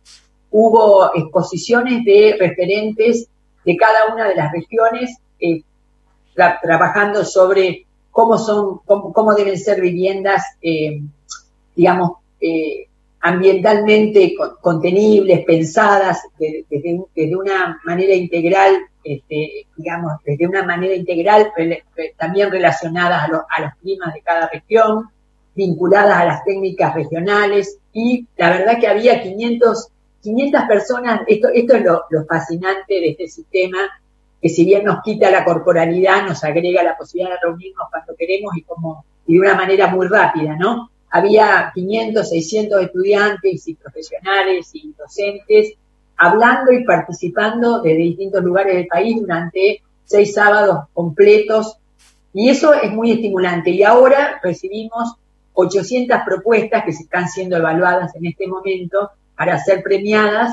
[0.50, 3.28] Hubo exposiciones de referentes
[3.64, 5.62] de cada una de las regiones eh,
[6.34, 11.02] trabajando sobre cómo son, cómo, deben ser viviendas, eh,
[11.74, 12.12] digamos,
[12.46, 12.88] eh,
[13.20, 21.50] ambientalmente contenibles, pensadas desde, una manera integral, este, digamos, desde una manera integral,
[22.16, 25.08] también relacionadas a, a, los climas de cada región,
[25.56, 29.88] vinculadas a las técnicas regionales, y la verdad que había 500,
[30.22, 33.78] 500 personas, esto, esto es lo, lo fascinante de este sistema,
[34.40, 38.56] que si bien nos quita la corporalidad, nos agrega la posibilidad de reunirnos cuando queremos
[38.56, 40.90] y como y de una manera muy rápida, ¿no?
[41.16, 45.74] Había 500, 600 estudiantes y profesionales y docentes
[46.18, 51.78] hablando y participando desde distintos lugares del país durante seis sábados completos
[52.32, 53.70] y eso es muy estimulante.
[53.70, 55.14] Y ahora recibimos
[55.54, 60.52] 800 propuestas que se están siendo evaluadas en este momento para ser premiadas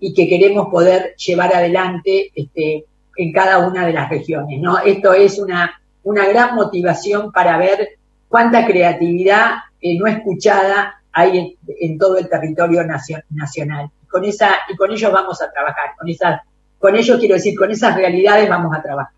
[0.00, 2.84] y que queremos poder llevar adelante este,
[3.16, 4.60] en cada una de las regiones.
[4.60, 4.78] ¿no?
[4.78, 7.90] Esto es una, una gran motivación para ver
[8.28, 13.90] cuánta creatividad eh, no escuchada hay en, todo el territorio nacional.
[14.08, 16.40] Con esa, y con ellos vamos a trabajar, con esas,
[16.78, 19.12] con ellos quiero decir, con esas realidades vamos a trabajar.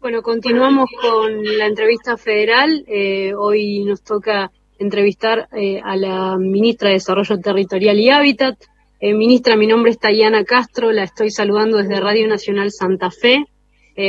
[0.00, 2.84] Bueno, continuamos con la entrevista federal.
[2.86, 8.56] Eh, hoy nos toca entrevistar eh, a la ministra de Desarrollo Territorial y Hábitat,
[9.00, 13.46] eh, ministra, mi nombre es Tayana Castro, la estoy saludando desde Radio Nacional Santa Fe.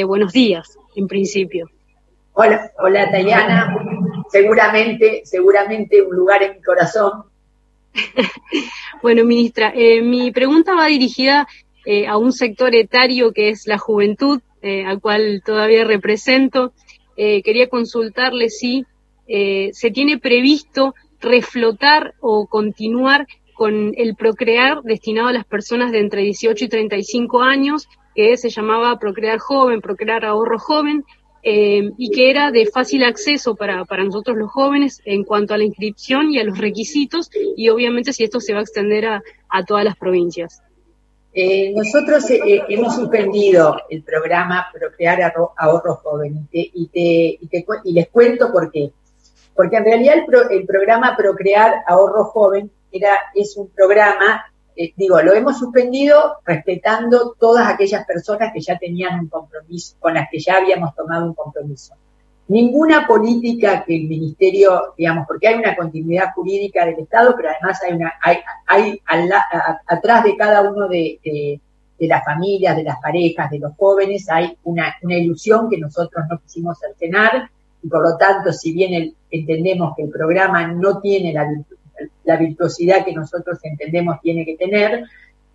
[0.06, 1.70] Buenos días, en principio.
[2.34, 3.74] Hola, hola Tayana.
[4.30, 7.24] Seguramente, seguramente un lugar en mi corazón.
[9.02, 11.48] bueno, ministra, eh, mi pregunta va dirigida
[12.10, 16.74] a un sector etario que es la juventud, al cual todavía represento.
[17.16, 18.86] quería consultarle si
[19.26, 23.26] se tiene previsto reflotar o continuar
[23.58, 28.50] con el Procrear destinado a las personas de entre 18 y 35 años, que se
[28.50, 31.04] llamaba Procrear Joven, Procrear Ahorro Joven,
[31.44, 35.58] eh, y que era de fácil acceso para, para nosotros los jóvenes en cuanto a
[35.58, 39.24] la inscripción y a los requisitos, y obviamente si esto se va a extender a,
[39.50, 40.62] a todas las provincias.
[41.40, 47.94] Eh, nosotros eh, hemos suspendido el programa Procrear Ahorro Joven y, te, y, te, y,
[47.94, 48.92] les cuento por qué.
[49.56, 54.46] Porque en realidad el, el programa Procrear Ahorro Joven era, es un programa,
[54.78, 60.14] eh, digo, lo hemos suspendido respetando todas aquellas personas que ya tenían un compromiso, con
[60.14, 61.96] las que ya habíamos tomado un compromiso.
[62.50, 67.82] Ninguna política que el ministerio, digamos, porque hay una continuidad jurídica del Estado, pero además
[67.84, 69.30] hay una, hay, hay
[69.88, 74.56] atrás de cada uno de, de, las familias, de las parejas, de los jóvenes, hay
[74.64, 77.50] una, una ilusión que nosotros no quisimos cercenar,
[77.82, 81.77] y por lo tanto, si bien entendemos que el programa no tiene la virtud
[82.24, 85.04] la virtuosidad que nosotros entendemos tiene que tener,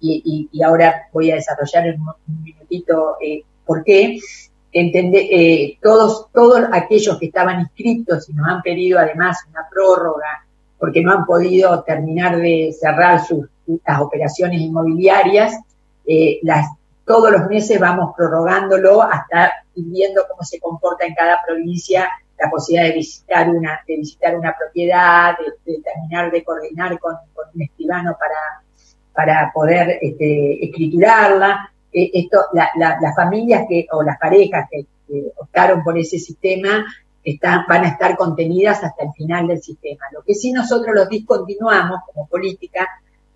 [0.01, 4.19] y, ahora voy a desarrollar en un, minutito eh, por qué,
[4.73, 10.45] eh, todos, todos aquellos que estaban inscritos y nos han pedido además una prórroga
[10.79, 13.47] porque no han podido terminar de cerrar sus,
[13.87, 15.57] las operaciones inmobiliarias,
[16.07, 16.41] eh,
[17.05, 22.09] todos los meses vamos prorrogándolo hasta viendo cómo se comporta en cada provincia
[22.43, 25.35] la posibilidad de visitar una, de visitar una propiedad,
[25.65, 27.15] de, terminar de coordinar con,
[27.55, 28.63] un escribano para,
[29.13, 31.71] para poder este, escriturarla.
[31.93, 34.87] Eh, esto, las familias que, o las parejas que,
[35.37, 36.87] optaron por ese sistema
[37.23, 40.07] están, van a estar contenidas hasta el final del sistema.
[40.11, 42.89] Lo que sí nosotros los discontinuamos como política,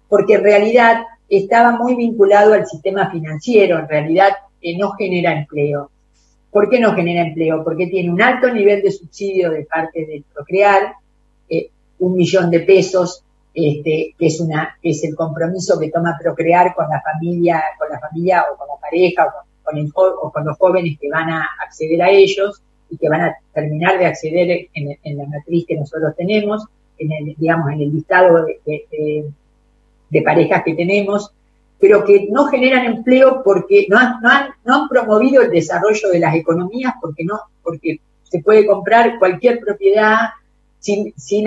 [0.08, 4.30] porque en realidad estaba muy vinculado al sistema financiero, en realidad
[4.78, 5.90] no genera empleo.
[6.50, 7.62] ¿Por qué no genera empleo?
[7.62, 10.94] Porque tiene un alto nivel de subsidio de parte del Procrear,
[11.48, 13.22] eh, un millón de pesos,
[13.52, 17.98] este, que es una, es el compromiso que toma Procrear con la familia, con la
[18.00, 19.26] familia o con la pareja
[20.22, 23.98] o con, los jóvenes que van a acceder a ellos y que van a terminar
[23.98, 26.64] de acceder en, la matriz que nosotros tenemos,
[26.98, 31.32] en el, digamos, en el listado de parejas que tenemos,
[31.78, 34.20] pero que no generan empleo porque no han,
[34.64, 39.60] no han, promovido el desarrollo de las economías, porque no, porque se puede comprar cualquier
[39.60, 40.30] propiedad
[40.78, 41.46] sin, sin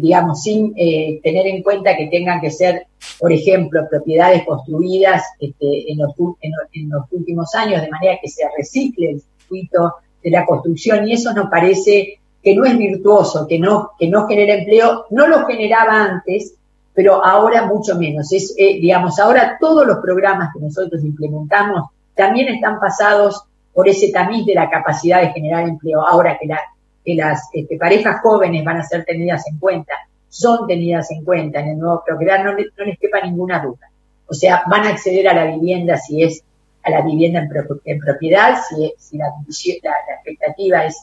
[0.00, 2.86] digamos, sin eh, tener en cuenta que tengan que ser,
[3.18, 6.12] por ejemplo, propiedades construidas este, en, los,
[6.72, 11.14] en, los últimos años, de manera que se recicle el circuito de la construcción, y
[11.14, 15.46] eso nos parece que no es virtuoso, que no, que no genera empleo, no lo
[15.46, 16.54] generaba antes,
[16.96, 18.32] pero ahora mucho menos.
[18.32, 23.44] Es, eh, digamos, ahora todos los programas que nosotros implementamos también están pasados
[23.74, 26.00] por ese tamiz de la capacidad de generar empleo.
[26.00, 26.48] Ahora que,
[27.14, 29.92] las este, parejas jóvenes van a ser tenidas en cuenta,
[30.30, 33.90] son tenidas en cuenta en el nuevo programa, no, no les quepa ninguna duda.
[34.26, 36.42] O sea, van a acceder a la vivienda si es
[36.82, 37.46] a la vivienda
[37.84, 41.02] en, propiedad, si, si la, la, expectativa es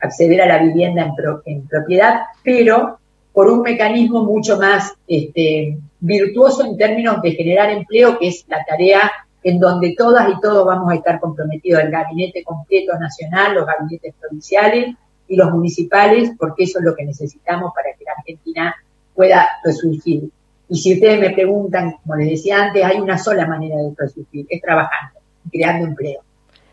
[0.00, 1.12] acceder a la vivienda
[1.44, 2.98] en, propiedad, pero
[3.34, 8.64] por un mecanismo mucho más este, virtuoso en términos de generar empleo, que es la
[8.64, 9.10] tarea
[9.42, 14.14] en donde todas y todos vamos a estar comprometidos, el gabinete completo nacional, los gabinetes
[14.18, 14.94] provinciales
[15.28, 18.74] y los municipales, porque eso es lo que necesitamos para que la Argentina
[19.14, 20.30] pueda resurgir.
[20.68, 24.46] Y si ustedes me preguntan, como les decía antes, hay una sola manera de resurgir,
[24.48, 25.20] es trabajando
[25.50, 26.22] creando empleo.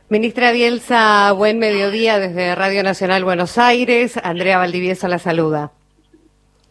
[0.09, 4.19] Ministra Bielsa, buen mediodía desde Radio Nacional Buenos Aires.
[4.21, 5.71] Andrea Valdivieso la saluda.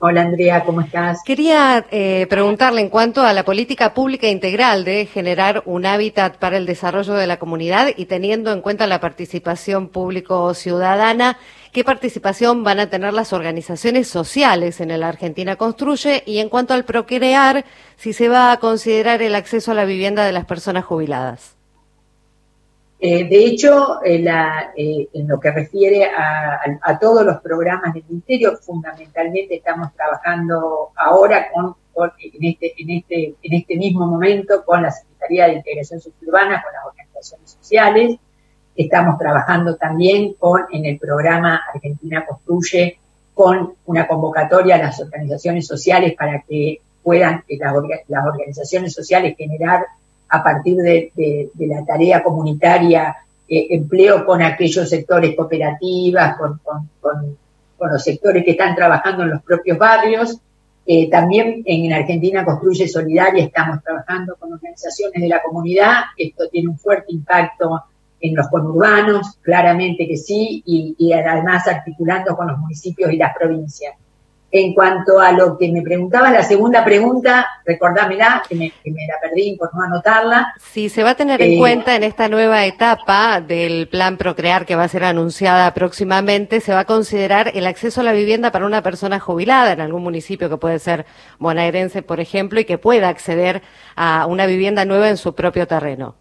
[0.02, 1.22] Hola Andrea, ¿cómo estás?
[1.22, 6.56] Quería eh, preguntarle en cuanto a la política pública integral de generar un hábitat para
[6.56, 11.36] el desarrollo de la comunidad y teniendo en cuenta la participación público-ciudadana,
[11.70, 16.22] ¿qué participación van a tener las organizaciones sociales en el Argentina Construye?
[16.24, 20.24] Y en cuanto al procrear, si se va a considerar el acceso a la vivienda
[20.24, 21.59] de las personas jubiladas.
[23.02, 24.22] Eh, de hecho, eh,
[24.76, 31.46] eh, en lo que refiere a, todos los programas del Ministerio, fundamentalmente estamos trabajando ahora
[31.50, 31.74] con,
[32.18, 36.74] en, este, en, este, en este mismo momento con la Secretaría de Integración Suburbana, con
[36.74, 38.18] las organizaciones sociales.
[38.76, 42.98] Estamos trabajando también con, en el programa Argentina Construye,
[43.32, 47.74] con una convocatoria a las organizaciones sociales para que puedan las,
[48.08, 49.86] las organizaciones sociales generar
[50.30, 53.16] a partir de, la tarea comunitaria,
[53.48, 56.60] eh, empleo con aquellos sectores cooperativas, con,
[57.80, 60.38] los sectores que están trabajando en los propios barrios.
[60.86, 66.02] Eh, también en Argentina Construye Solidaria estamos trabajando con organizaciones de la comunidad.
[66.16, 67.82] Esto tiene un fuerte impacto
[68.20, 73.94] en los conurbanos, claramente que sí, y además articulando con los municipios y las provincias.
[74.52, 79.06] En cuanto a lo que me preguntaba, la segunda pregunta, recordámela, que me, que me
[79.06, 80.54] la perdí por no anotarla.
[80.58, 84.66] Sí, se va a tener en eh, cuenta en esta nueva etapa del plan Procrear
[84.66, 88.50] que va a ser anunciada próximamente, se va a considerar el acceso a la vivienda
[88.50, 91.06] para una persona jubilada en algún municipio que puede ser
[91.38, 93.62] bonaerense, por ejemplo, y que pueda acceder
[93.94, 96.16] a una vivienda nueva en su propio terreno.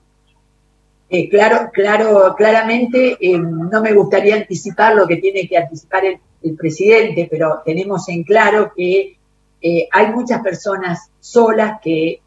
[1.12, 6.55] Eh, claro, claro, claramente eh, no me gustaría anticipar lo que tiene que anticipar el
[6.55, 9.18] presidente, pero tenemos en claro que
[9.60, 12.22] eh, hay muchas personas solas que,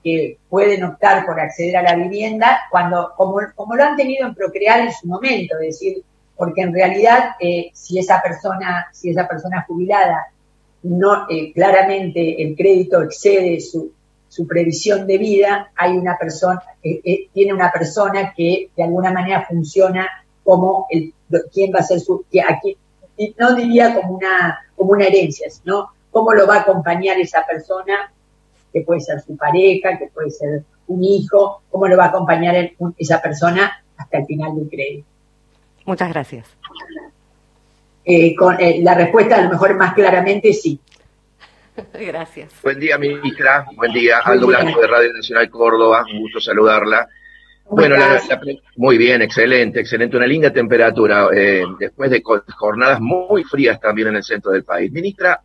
[0.48, 4.80] pueden optar por acceder a la vivienda cuando, como, como, lo han tenido en Procrear
[4.80, 6.02] en su momento, es decir,
[6.36, 7.36] porque en realidad
[7.72, 10.26] si esa persona, si esa persona jubilada
[10.82, 13.92] no claramente el crédito excede su,
[14.32, 20.08] su previsión de vida, hay una persona, tiene una persona que de alguna manera funciona
[20.42, 21.12] como el,
[21.52, 22.58] quién va a ser su, a
[23.38, 28.10] no diría como una, como una herencia, sino cómo lo va a acompañar esa persona,
[28.72, 32.70] que puede ser su pareja, que puede ser un hijo, cómo lo va a acompañar
[32.96, 35.06] esa persona hasta el final del crédito.
[35.84, 36.46] Muchas gracias.
[38.02, 40.80] Eh, con, eh, la respuesta a lo mejor más claramente sí.
[41.94, 42.52] Gracias.
[42.62, 43.66] Buen día, ministra.
[43.76, 44.18] Buen día.
[44.18, 46.04] Aldo Blanco de Radio Nacional Córdoba.
[46.12, 47.08] Un gusto saludarla.
[47.70, 47.96] Bueno,
[48.76, 50.16] muy bien, excelente, excelente.
[50.16, 54.92] Una linda temperatura eh, después de jornadas muy frías también en el centro del país.
[54.92, 55.40] Ministra,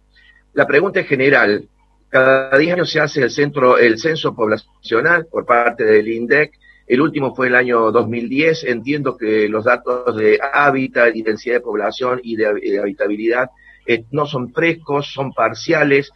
[0.54, 1.70] la pregunta es general.
[2.10, 6.52] Cada 10 años se hace el, centro, el censo poblacional por parte del INDEC.
[6.88, 8.66] El último fue el año 2010.
[8.66, 13.50] Entiendo que los datos de hábitat, de densidad de población y de, habitabilidad
[13.88, 16.12] eh, no son frescos, son parciales.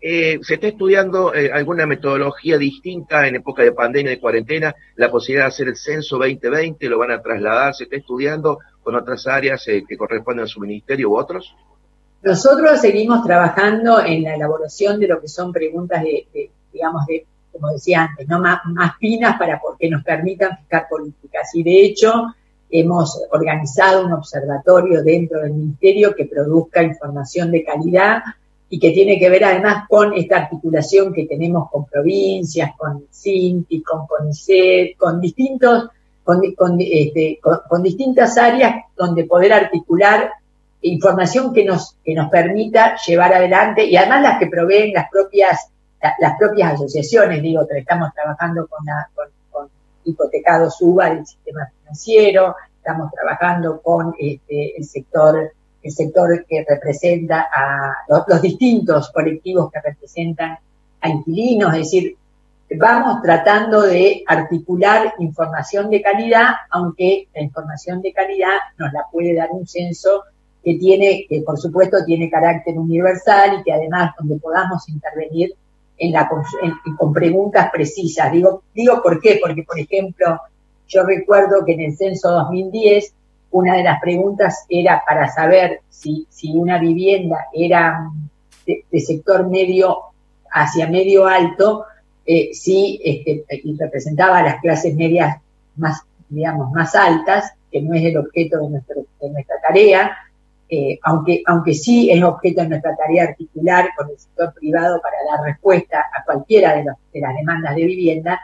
[0.00, 4.74] Eh, ¿Se está estudiando eh, alguna metodología distinta en época de pandemia, de cuarentena?
[4.96, 6.88] ¿La posibilidad de hacer el censo 2020?
[6.88, 7.74] ¿Lo van a trasladar?
[7.74, 11.54] ¿Se está estudiando con otras áreas que corresponden a su ministerio u otros?
[12.22, 17.70] Nosotros seguimos trabajando en la elaboración de lo que son preguntas de, digamos, de, como
[17.70, 18.40] decía antes, ¿no?
[18.40, 21.54] más, más finas para que nos permitan fijar políticas.
[21.54, 22.34] Y de hecho,
[22.72, 28.22] hemos organizado un observatorio dentro del ministerio que produzca información de calidad
[28.70, 33.82] y que tiene que ver además con esta articulación que tenemos con provincias, con CINTI,
[33.82, 35.90] con CONICET, con distintos,
[36.78, 40.30] este, con, distintas áreas donde poder articular
[40.80, 45.68] información que nos, que nos permita llevar adelante y además las que proveen las propias,
[46.00, 49.41] las propias asociaciones, digo, estamos trabajando con, la, con, con
[50.04, 57.48] hipotecado suba del sistema financiero, estamos trabajando con este, el sector el sector que representa
[57.52, 60.58] a los, distintos colectivos que representan
[61.00, 62.16] a inquilinos, es decir,
[62.78, 69.34] vamos tratando de articular información de calidad, aunque la información de calidad nos la puede
[69.34, 70.22] dar un censo
[70.62, 75.54] que tiene, que por supuesto tiene carácter universal y que además donde podamos intervenir
[75.98, 76.28] en la,
[76.96, 78.32] con preguntas precisas.
[78.32, 80.40] Digo, digo por qué, porque por ejemplo,
[80.88, 83.14] yo recuerdo que en el censo 2010
[83.52, 88.10] una de las preguntas era para saber si, si una vivienda era
[88.66, 89.98] de, sector medio
[90.50, 91.84] hacia medio alto,
[92.24, 93.44] eh, si este,
[93.78, 95.38] representaba las clases medias
[95.76, 98.68] más, digamos, más altas, que no es el objeto de
[99.30, 100.16] nuestra tarea,
[100.74, 105.16] eh, aunque, aunque sí es objeto de nuestra tarea articular con el sector privado para
[105.30, 106.84] dar respuesta a cualquiera de,
[107.20, 108.40] las demandas de vivienda,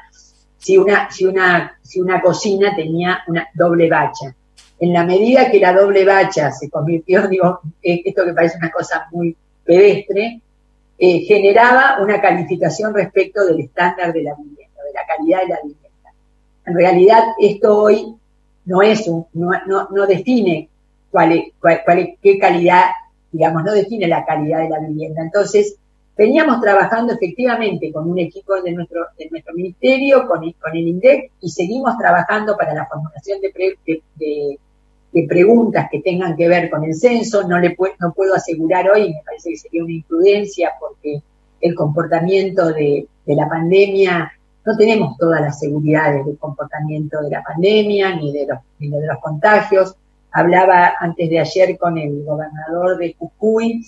[0.59, 4.35] si una, si, una, si una cocina tenía una doble bacha.
[4.79, 9.09] En la medida que la doble bacha se convirtió, digo, esto que parece una cosa
[9.11, 10.43] muy pedestre,
[10.99, 15.61] eh, generaba una calificación respecto del estándar de la vivienda, de la calidad de la
[15.63, 16.13] vivienda.
[16.67, 18.15] En realidad, esto hoy
[18.67, 20.69] no es un, no, no, no define
[21.11, 22.85] cuál es, cuál, es, qué calidad,
[23.33, 25.23] digamos, no define la calidad de la vivienda.
[25.23, 25.77] Entonces,
[26.17, 31.33] veníamos trabajando efectivamente con un equipo de nuestro, de nuestro ministerio, con, con el INDEC,
[31.41, 33.53] y seguimos trabajando para la formulación de,
[34.17, 34.59] de
[35.13, 37.47] de preguntas que tengan que ver con el censo.
[37.47, 41.23] No, le no puedo asegurar hoy, me parece que sería una imprudencia porque
[41.61, 44.33] el comportamiento de, la pandemia,
[44.65, 49.07] no tenemos todas las seguridades del comportamiento de la pandemia ni de los, ni de
[49.07, 49.95] los contagios.
[50.33, 53.85] Hablaba antes de ayer con el gobernador de Jujuy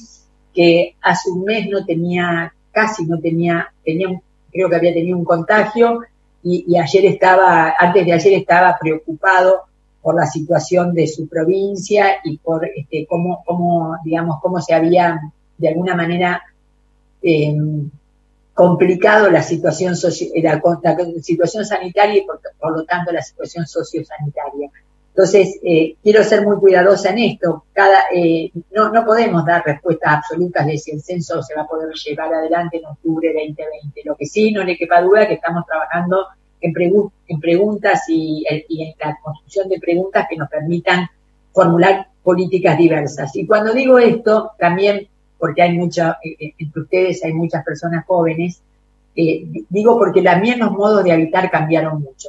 [0.55, 4.21] que hace un mes no tenía, casi no tenía, tenía
[4.51, 6.01] creo que había tenido un contagio
[6.43, 9.63] y, ayer estaba, antes de ayer estaba preocupado
[10.01, 15.21] por la situación de su provincia y por este, cómo, cómo, digamos, cómo se había
[15.59, 16.43] de alguna manera
[17.23, 17.55] eh,
[18.55, 19.95] complicado la situación,
[20.43, 20.61] la,
[21.23, 22.41] situación sanitaria y por,
[22.77, 24.71] lo tanto la situación sociosanitaria.
[25.11, 27.65] Entonces, eh, quiero ser muy cuidadosa en esto.
[27.73, 31.67] Cada, eh, no, no podemos dar respuestas absolutas de si el censo se va a
[31.67, 34.03] poder llevar adelante en octubre de 2020.
[34.05, 36.27] Lo que sí, no le quepa duda que estamos trabajando
[36.61, 36.73] en,
[37.29, 41.09] en preguntas y, en la construcción de preguntas que nos permitan
[41.53, 43.35] formular políticas diversas.
[43.37, 45.09] Y cuando digo esto, también,
[45.39, 48.63] porque hay mucha, eh, eh, entre ustedes hay muchas personas jóvenes,
[49.17, 52.29] eh, digo porque también los modos de habitar cambiaron mucho.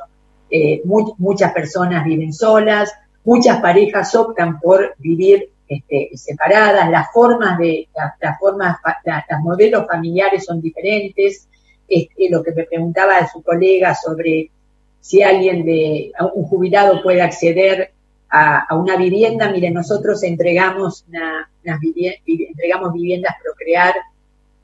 [0.83, 2.91] Muchas personas viven solas,
[3.23, 10.43] muchas parejas optan por vivir este, separadas, las formas de, las, formas, los modelos familiares
[10.43, 11.47] son diferentes,
[11.87, 14.51] este, lo que me preguntaba su colega sobre
[14.99, 17.91] si alguien de un jubilado puede acceder
[18.29, 19.49] a, una vivienda.
[19.49, 21.05] Mire, nosotros entregamos
[21.63, 23.95] entregamos viviendas Procrear.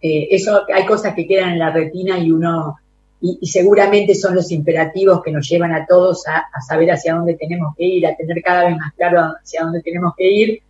[0.01, 2.77] Eh, eso hay cosas que quedan en la retina y uno
[3.21, 7.75] y, seguramente son los imperativos que nos llevan a todos a, saber hacia dónde tenemos
[7.75, 10.61] que ir, a tener cada vez más claro hacia dónde tenemos que ir.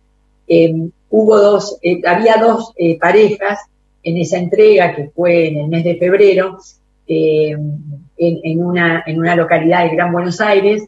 [0.46, 3.60] Eh, hubo dos, eh, había dos parejas
[4.02, 6.58] en esa entrega que fue en el mes de febrero,
[7.06, 7.56] eh,
[8.16, 10.82] en, una, en una localidad de Gran Buenos Aires,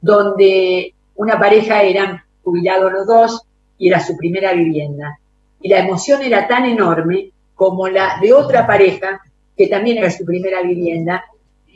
[0.00, 3.42] donde una pareja eran jubilados los dos
[3.78, 5.18] y era su primera vivienda.
[5.60, 9.20] Y la emoción era tan enorme como la de otra pareja,
[9.60, 11.22] que también era su primera vivienda,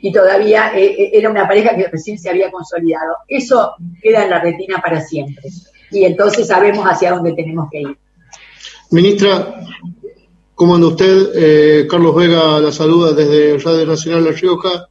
[0.01, 3.17] y todavía eh, eh, era una pareja que recién se había consolidado.
[3.27, 5.51] Eso queda en la retina para siempre.
[5.91, 7.97] Y entonces sabemos hacia dónde tenemos que ir.
[8.89, 9.61] Ministra,
[10.55, 11.31] ¿Cómo anda usted?
[11.35, 14.87] Eh, Carlos Vega la saluda desde Radio Nacional La Rioja.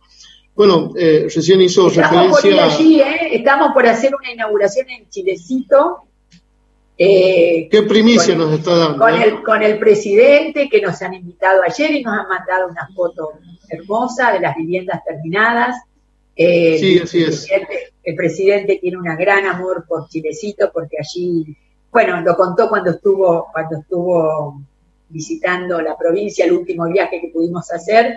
[0.55, 3.31] Bueno, eh, recién hizo Estamos Por allí, ¿eh?
[3.33, 6.05] Estamos por hacer una inauguración en Chilecito.
[6.97, 8.99] Eh, ¿Qué primicia nos está dando?
[8.99, 12.89] Con el, con el presidente que nos han invitado ayer y nos han mandado una
[12.95, 13.33] foto
[13.69, 15.77] hermosa de las viviendas terminadas.
[16.37, 17.49] sí, así es.
[18.03, 21.57] El presidente tiene un gran amor por Chilecito porque allí,
[21.91, 24.61] bueno, lo contó cuando estuvo, cuando estuvo
[25.09, 28.17] visitando la provincia, el último viaje que pudimos hacer,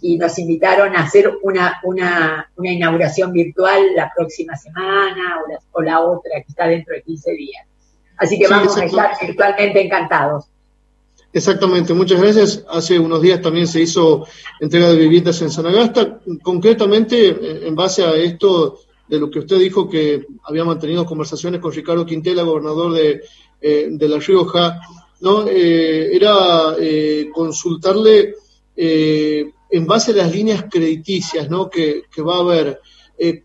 [0.00, 5.38] y nos invitaron a hacer una, una, una inauguración virtual la próxima semana
[5.72, 7.66] o la, otra que está dentro de 15 días.
[8.18, 10.44] Así que vamos a estar virtualmente encantados.
[11.32, 12.64] Exactamente, muchas gracias.
[12.68, 14.26] Hace unos días también se hizo
[14.60, 16.20] entrega de viviendas en Sanagasta.
[16.42, 21.72] Concretamente, en base a esto de lo que usted dijo, que había mantenido conversaciones con
[21.72, 23.22] Ricardo Quintela, gobernador de,
[23.60, 24.80] eh, de La Rioja,
[25.20, 25.46] ¿no?
[25.48, 28.34] Eh, era eh, consultarle
[28.76, 31.68] eh, en base a las líneas crediticias ¿no?
[31.68, 32.80] que, va a haber,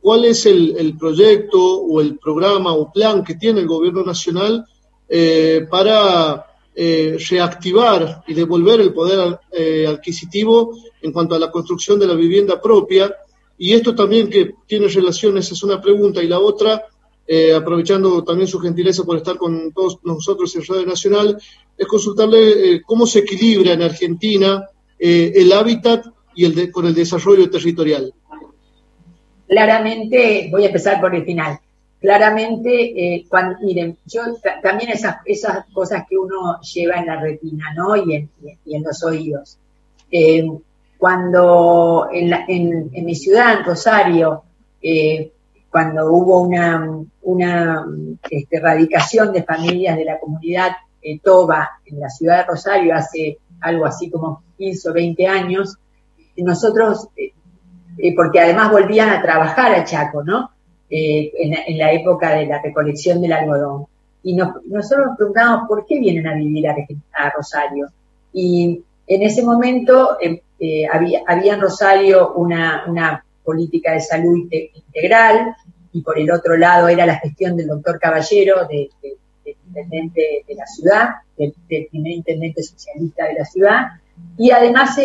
[0.02, 4.66] cuál es el, proyecto o el programa o plan que tiene el gobierno nacional
[5.70, 6.46] para
[6.76, 12.16] eh, reactivar y devolver el poder eh, adquisitivo en cuanto a la construcción de la
[12.16, 13.14] vivienda propia.
[13.60, 16.86] Y esto también que tiene relaciones, es una pregunta, y la otra,
[17.28, 21.38] eh, aprovechando también su gentileza por estar con todos nosotros en Radio Nacional,
[21.78, 24.68] es consultarle cómo se equilibra en Argentina
[24.98, 28.12] el hábitat y el con el desarrollo territorial.
[29.54, 31.60] Claramente, voy a empezar por el final
[32.04, 33.26] claramente, eh,
[33.62, 34.24] miren, yo
[34.62, 35.16] también esas,
[35.72, 37.96] cosas que uno lleva en la retina, ¿no?
[37.96, 39.58] Y en, los oídos.
[40.12, 40.46] Eh,
[40.98, 44.44] cuando en, mi ciudad, en Rosario,
[44.82, 45.32] eh,
[45.72, 46.86] cuando hubo una,
[47.22, 47.86] una
[48.30, 50.72] este, erradicación de familias de la comunidad
[51.24, 55.78] Toba en la ciudad de Rosario hace algo así como 15 o 20 años,
[56.36, 57.08] nosotros,
[58.16, 60.50] porque además volvían a trabajar a Chaco, ¿no?
[60.96, 63.88] Eh, en, la época de la recolección del algodón.
[64.22, 67.88] Y nosotros nos preguntábamos por qué vienen a vivir a, Rosario.
[68.32, 74.48] Y en ese momento eh, eh, había, había, en Rosario una, una política de salud
[74.52, 75.56] integral
[75.94, 78.90] y por el otro lado era la gestión del doctor Caballero, de,
[79.66, 83.88] intendente de la ciudad, del, primer intendente socialista de la ciudad,
[84.38, 84.96] y además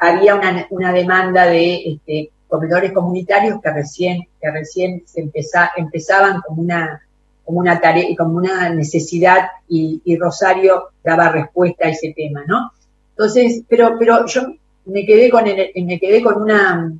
[0.00, 5.30] había una, una, demanda de este, comedores comunitarios que recién, que recién se
[5.76, 7.02] empezaban como una,
[7.44, 12.72] como una tarea, como una necesidad y, Rosario daba respuesta a ese tema, ¿no?
[13.10, 14.54] Entonces, pero, pero yo
[14.86, 16.92] me quedé con me quedé con una,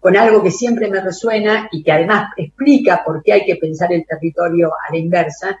[0.00, 3.92] con algo que siempre me resuena y que además explica por qué hay que pensar
[3.92, 5.60] el territorio a la inversa.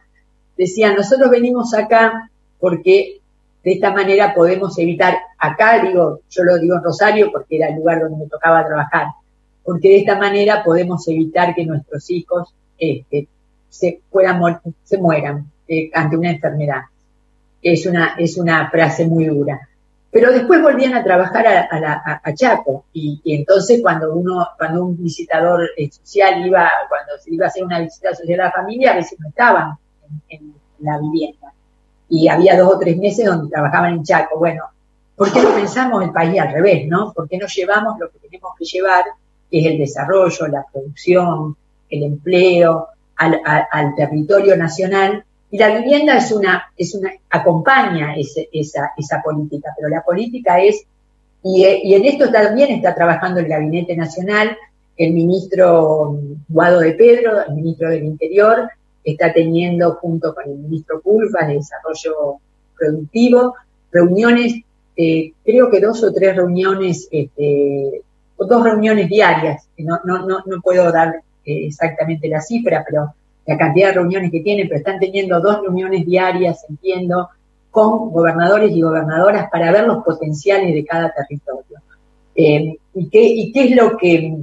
[0.56, 3.19] Decía, nosotros venimos acá porque
[3.62, 7.76] de esta manera podemos evitar, acá digo, yo lo digo en Rosario porque era el
[7.76, 9.08] lugar donde me tocaba trabajar,
[9.62, 13.28] porque de esta manera podemos evitar que nuestros hijos este,
[13.68, 14.00] se,
[14.84, 16.82] se mueran eh, ante una enfermedad.
[17.62, 19.68] Es una, es una frase muy dura.
[20.10, 25.88] Pero después volvían a trabajar a, Chaco y, entonces cuando uno, cuando un visitador eh,
[25.88, 29.20] social iba, cuando se iba a hacer una visita social a la familia, a veces
[29.20, 29.76] no estaban
[30.28, 31.39] en, la vivienda.
[32.10, 34.38] Y había dos o tres meses donde trabajaban en Chaco.
[34.38, 34.64] Bueno,
[35.16, 37.12] ¿por qué no pensamos el país al revés, no?
[37.12, 39.04] ¿Por qué no llevamos lo que tenemos que llevar
[39.50, 41.56] que es el desarrollo, la producción,
[41.90, 45.24] el empleo, al, territorio nacional.
[45.50, 50.84] Y la vivienda es una, es una, acompaña esa, esa política, pero la política es,
[51.42, 54.56] y, en esto también está trabajando el Gabinete Nacional,
[54.96, 58.70] el ministro Guado de Pedro, el ministro del Interior,
[59.12, 62.38] está teniendo junto con el ministro Pulfa de Desarrollo
[62.76, 63.54] Productivo
[63.92, 64.62] reuniones,
[64.96, 68.02] eh, creo que dos o tres reuniones este,
[68.46, 73.14] dos reuniones diarias, no, no, no, no puedo dar eh, exactamente la cifra, pero
[73.46, 77.28] la cantidad de reuniones que tienen, pero están teniendo dos reuniones diarias, entiendo,
[77.70, 81.78] con gobernadores y gobernadoras para ver los potenciales de cada territorio.
[82.34, 84.36] Eh, y, qué, y qué es lo que,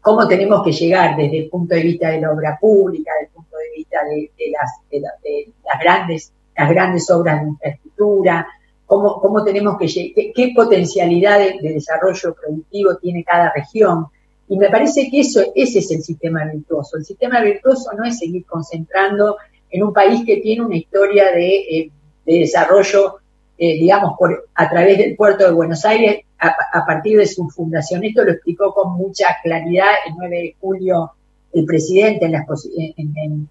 [0.00, 3.33] cómo tenemos que llegar desde el punto de vista de la obra pública, desde
[3.70, 8.46] de vista de, las, de las, grandes, las grandes obras de infraestructura,
[8.86, 14.06] cómo, cómo tenemos que qué, qué potencialidad de, desarrollo productivo tiene cada región.
[14.48, 16.98] Y me parece que eso, ese es el sistema virtuoso.
[16.98, 19.36] El sistema virtuoso no es seguir concentrando
[19.70, 21.90] en un país que tiene una historia de, eh,
[22.24, 23.16] desarrollo,
[23.58, 28.04] eh, digamos, por, a través del puerto de Buenos Aires a, partir de su fundación.
[28.04, 31.12] Esto lo explicó con mucha claridad el 9 de julio
[31.54, 32.44] el presidente en la,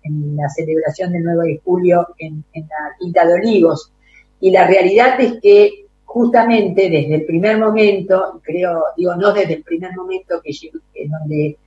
[0.04, 3.92] en, la celebración del 9 de julio en, en la Quinta de Olivos.
[4.42, 5.84] Y la realidad es que
[6.14, 10.52] justamente desde el primer momento, creo, digo, no desde el primer momento que,
[10.94, 11.58] en donde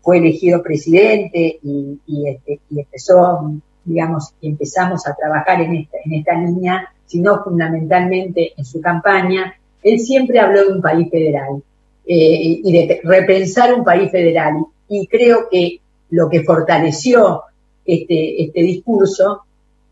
[0.00, 3.50] fue elegido presidente y, este, empezó,
[3.84, 9.98] digamos, y empezamos a trabajar en esta, en línea, sino fundamentalmente en su campaña, él
[9.98, 11.60] siempre habló de un país federal
[12.06, 14.64] eh, y de repensar un país federal.
[14.88, 15.80] Y creo que
[16.10, 17.42] lo que fortaleció
[17.84, 19.42] este, este discurso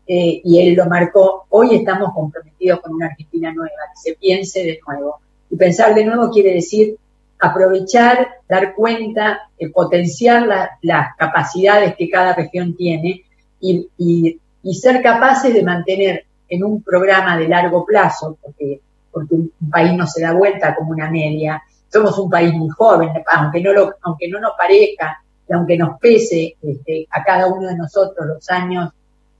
[0.07, 4.63] eh, y él lo marcó, hoy estamos comprometidos con una Argentina nueva, que se piense
[4.63, 5.19] de nuevo.
[5.49, 6.95] Y pensar de nuevo quiere decir
[7.39, 10.47] aprovechar, dar cuenta, eh, potenciar
[10.81, 13.23] las capacidades que cada región tiene
[13.59, 14.39] y, y,
[14.73, 20.05] ser capaces de mantener en un programa de largo plazo, porque, porque un, país no
[20.07, 21.61] se da vuelta como una media,
[21.91, 25.99] somos un país muy joven, aunque no, lo, aunque no nos parezca que aunque nos
[25.99, 28.91] pese este, a cada uno de nosotros los años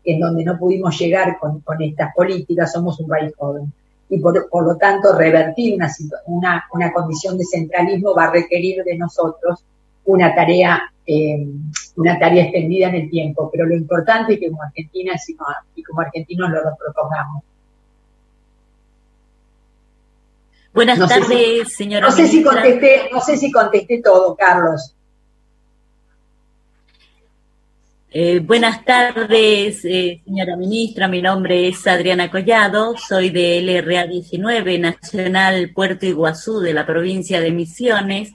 [0.06, 3.72] en donde no pudimos llegar con, estas políticas, somos un país joven.
[4.08, 5.92] Y por, lo tanto, revertir una,
[6.28, 9.64] una, una, condición de centralismo va a requerir de nosotros
[10.06, 11.48] una tarea, eh,
[11.96, 13.50] una tarea extendida en el tiempo.
[13.52, 15.14] Pero lo importante es que como Argentina
[15.76, 17.44] y como argentinos lo, propongamos.
[20.72, 22.08] Buenas tardes, señora.
[22.08, 24.95] No sé, si contesté, no sé si contesté todo, Carlos.
[28.18, 31.10] Eh, buenas tardes, eh, señora ministra.
[31.10, 32.96] Mi nombre es Adriana Collado.
[32.98, 38.32] Soy de LRA 19, Nacional Puerto Iguazú, de la provincia de Misiones.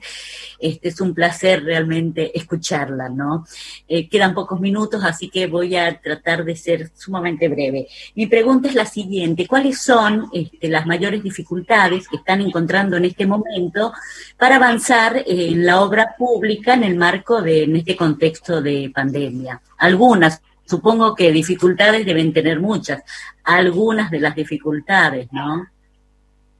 [0.61, 3.45] Este es un placer realmente escucharla, ¿no?
[3.87, 7.87] Eh, quedan pocos minutos, así que voy a tratar de ser sumamente breve.
[8.15, 13.05] Mi pregunta es la siguiente: ¿Cuáles son este, las mayores dificultades que están encontrando en
[13.05, 13.93] este momento
[14.37, 19.61] para avanzar en la obra pública en el marco de en este contexto de pandemia?
[19.77, 23.01] Algunas, supongo que dificultades deben tener muchas,
[23.43, 25.67] algunas de las dificultades, ¿no?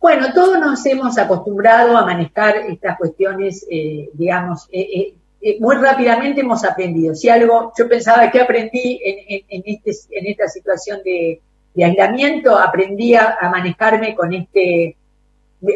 [0.01, 5.75] Bueno, todos nos hemos acostumbrado a manejar estas cuestiones, eh, digamos, eh, eh, eh, muy
[5.75, 7.13] rápidamente hemos aprendido.
[7.15, 9.91] Si algo, yo pensaba que aprendí en, este-
[10.31, 11.39] esta situación de,
[11.83, 14.97] aislamiento, aprendí a, manejarme con este,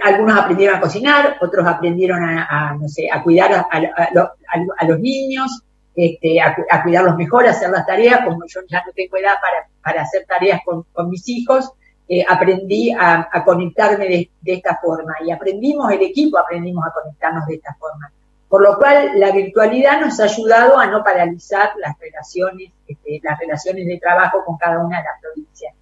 [0.03, 4.23] algunos aprendieron a cocinar, otros aprendieron a, no sé, a cuidar a, a- a lo-
[4.23, 5.61] a- a los niños,
[5.95, 9.17] este, a, cu- a cuidarlos mejor, a hacer las tareas, como yo ya no tengo
[9.17, 9.36] edad
[9.84, 11.71] para, hacer tareas con mis hijos,
[12.07, 17.45] eh, aprendí a, conectarme de, de esta forma y aprendimos, el equipo aprendimos a conectarnos
[17.47, 18.11] de esta forma.
[18.47, 23.39] Por lo cual la virtualidad nos ha ayudado a no paralizar las relaciones, este, las
[23.39, 25.73] relaciones de trabajo con cada una de las provincias.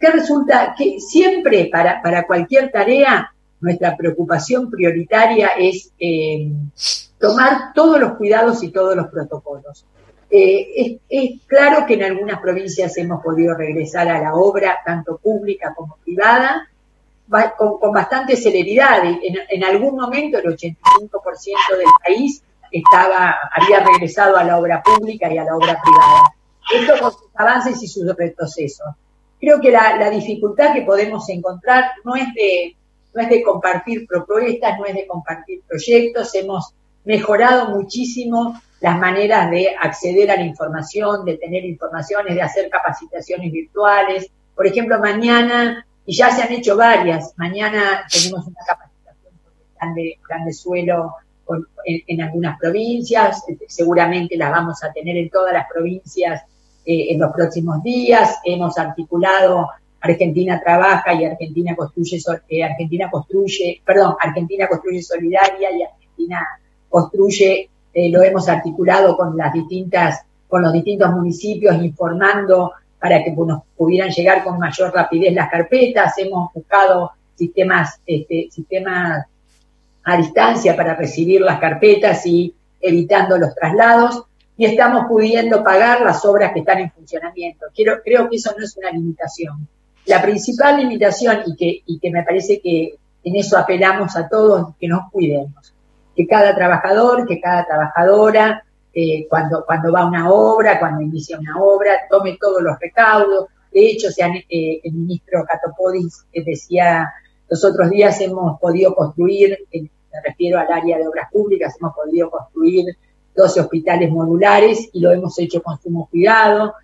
[0.00, 0.74] ¿Qué resulta?
[0.76, 6.50] Que siempre para, para cualquier tarea nuestra preocupación prioritaria es eh,
[7.18, 9.84] tomar todos los cuidados y todos los protocolos.
[10.30, 15.16] Eh, es, es claro que en algunas provincias hemos podido regresar a la obra, tanto
[15.18, 16.68] pública como privada,
[17.26, 19.04] ba- con, con bastante celeridad.
[19.04, 19.18] En,
[19.48, 25.38] en algún momento el 85% del país estaba, había regresado a la obra pública y
[25.38, 26.34] a la obra privada.
[26.74, 28.86] Esto con sus avances y sus retrocesos.
[29.40, 32.76] Creo que la, la dificultad que podemos encontrar no es de,
[33.14, 36.34] no es de compartir propuestas, no es de compartir proyectos.
[36.34, 36.74] Hemos
[37.04, 43.50] mejorado muchísimo las maneras de acceder a la información, de tener informaciones, de hacer capacitaciones
[43.50, 44.30] virtuales.
[44.54, 49.32] Por ejemplo, mañana, y ya se han hecho varias, mañana tenemos una capacitación
[49.76, 51.14] plan de, plan de suelo
[51.84, 56.42] en, algunas provincias, este, seguramente las vamos a tener en todas las provincias
[56.84, 58.38] eh, en los próximos días.
[58.44, 59.68] Hemos articulado
[60.00, 62.18] Argentina trabaja y Argentina construye,
[62.48, 66.46] eh, Argentina construye, perdón, Argentina construye solidaria y Argentina
[66.88, 73.32] construye, eh, lo hemos articulado con las distintas, con los distintos municipios, informando para que
[73.32, 76.14] nos pudieran llegar con mayor rapidez las carpetas.
[76.18, 79.26] Hemos buscado sistemas, este, sistemas
[80.04, 84.24] a distancia para recibir las carpetas y evitando los traslados
[84.56, 87.66] y estamos pudiendo pagar las obras que están en funcionamiento.
[87.74, 89.68] Quiero, creo que eso no es una limitación.
[90.06, 94.74] La principal limitación y que, y que me parece que en eso apelamos a todos,
[94.80, 95.72] que nos cuidemos.
[96.18, 101.38] Que cada trabajador, que cada trabajadora, eh, cuando, cuando va a una obra, cuando inicia
[101.38, 103.46] una obra, tome todos los recaudos.
[103.70, 107.08] De hecho, se han, eh, el ministro Catopodis eh, decía,
[107.48, 112.28] los otros días hemos podido construir, me refiero al área de obras públicas, hemos podido
[112.28, 112.96] construir
[113.36, 116.74] 12 hospitales modulares y lo hemos hecho con sumo cuidado,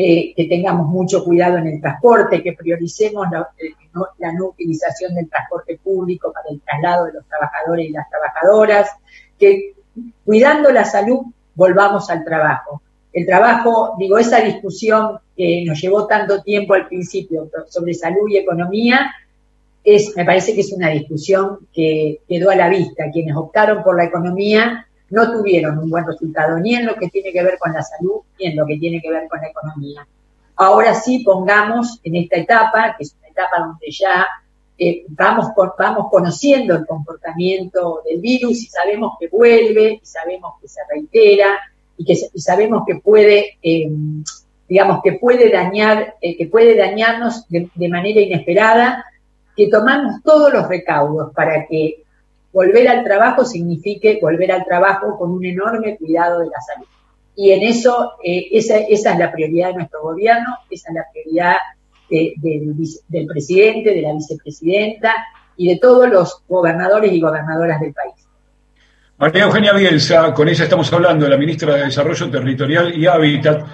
[0.00, 3.72] eh, que tengamos mucho cuidado en el transporte, que prioricemos la, eh,
[4.18, 8.90] la no utilización del transporte público para el traslado de los trabajadores y las trabajadoras,
[9.36, 9.74] que
[10.24, 11.22] cuidando la salud
[11.56, 12.80] volvamos al trabajo.
[13.12, 18.36] El trabajo, digo, esa discusión que nos llevó tanto tiempo al principio sobre salud y
[18.36, 19.10] economía,
[19.82, 23.10] es, me parece que es una discusión que quedó a la vista.
[23.12, 27.32] Quienes optaron por la economía no tuvieron un buen resultado, ni en lo que tiene
[27.32, 30.06] que ver con la salud, ni en lo que tiene que ver con la economía.
[30.56, 34.26] Ahora sí pongamos en esta etapa, que es una etapa donde ya
[34.76, 35.48] eh, vamos,
[35.78, 41.58] vamos conociendo el comportamiento del virus y sabemos que vuelve, y sabemos que se reitera,
[41.96, 43.90] y que sabemos que puede, eh,
[44.68, 49.04] digamos, que puede dañar, eh, que puede dañarnos de manera inesperada,
[49.56, 52.04] que tomamos todos los recaudos para que
[52.52, 56.86] volver al trabajo signifique volver al trabajo con un enorme cuidado de la salud.
[57.36, 61.04] Y en eso, eh, esa, esa es la prioridad de nuestro gobierno, esa es la
[61.12, 61.56] prioridad
[62.10, 62.74] de- del,
[63.08, 65.14] del presidente, de la vicepresidenta
[65.56, 68.14] y de todos los gobernadores y gobernadoras del país.
[69.18, 73.66] María Eugenia Bielsa, con ella estamos hablando, la ministra de Desarrollo Territorial y Hábitat.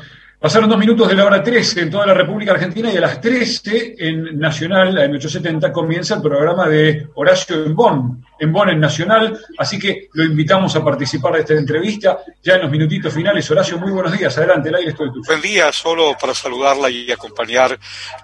[0.44, 3.18] Pasaron dos minutos de la hora 13 en toda la República Argentina y a las
[3.18, 8.78] 13 en Nacional, la M870, comienza el programa de Horacio en Bonn, en Bonn en
[8.78, 13.50] Nacional, así que lo invitamos a participar de esta entrevista ya en los minutitos finales.
[13.50, 15.22] Horacio, muy buenos días, adelante, el aire estoy tuyo.
[15.26, 17.78] Buen día, solo para saludarla y acompañar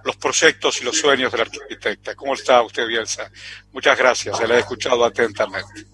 [0.05, 2.15] los proyectos y los sueños de la arquitecta.
[2.17, 3.31] ¿Cómo está usted, Bielsa?
[3.73, 5.87] Muchas gracias, se la he escuchado atentamente.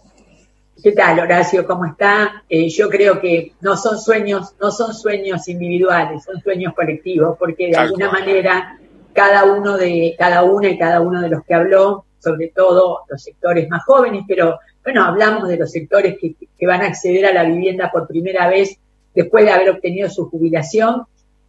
[0.86, 1.66] ¿Qué tal, Horacio?
[1.66, 2.44] ¿Cómo está?
[2.48, 7.70] Eh, yo creo que no son sueños, no son sueños individuales, son sueños colectivos, porque
[7.70, 8.78] de alguna manera
[9.12, 13.20] cada uno de, cada una y cada uno de los que habló, sobre todo los
[13.20, 17.34] sectores más jóvenes, pero bueno, hablamos de los sectores que, que van a acceder a
[17.34, 18.78] la vivienda por primera vez
[19.12, 21.02] después de haber obtenido su jubilación.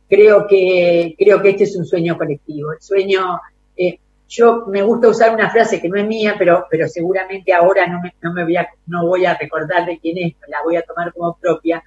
[0.09, 2.71] Creo que, creo que este es un sueño colectivo.
[2.73, 3.39] El sueño,
[4.27, 8.01] yo me gusta usar una frase que no es mía, pero, pero seguramente ahora no
[8.01, 10.81] me, no me voy, a, no voy a recordar de quién es, la voy a
[10.81, 11.81] tomar como propia.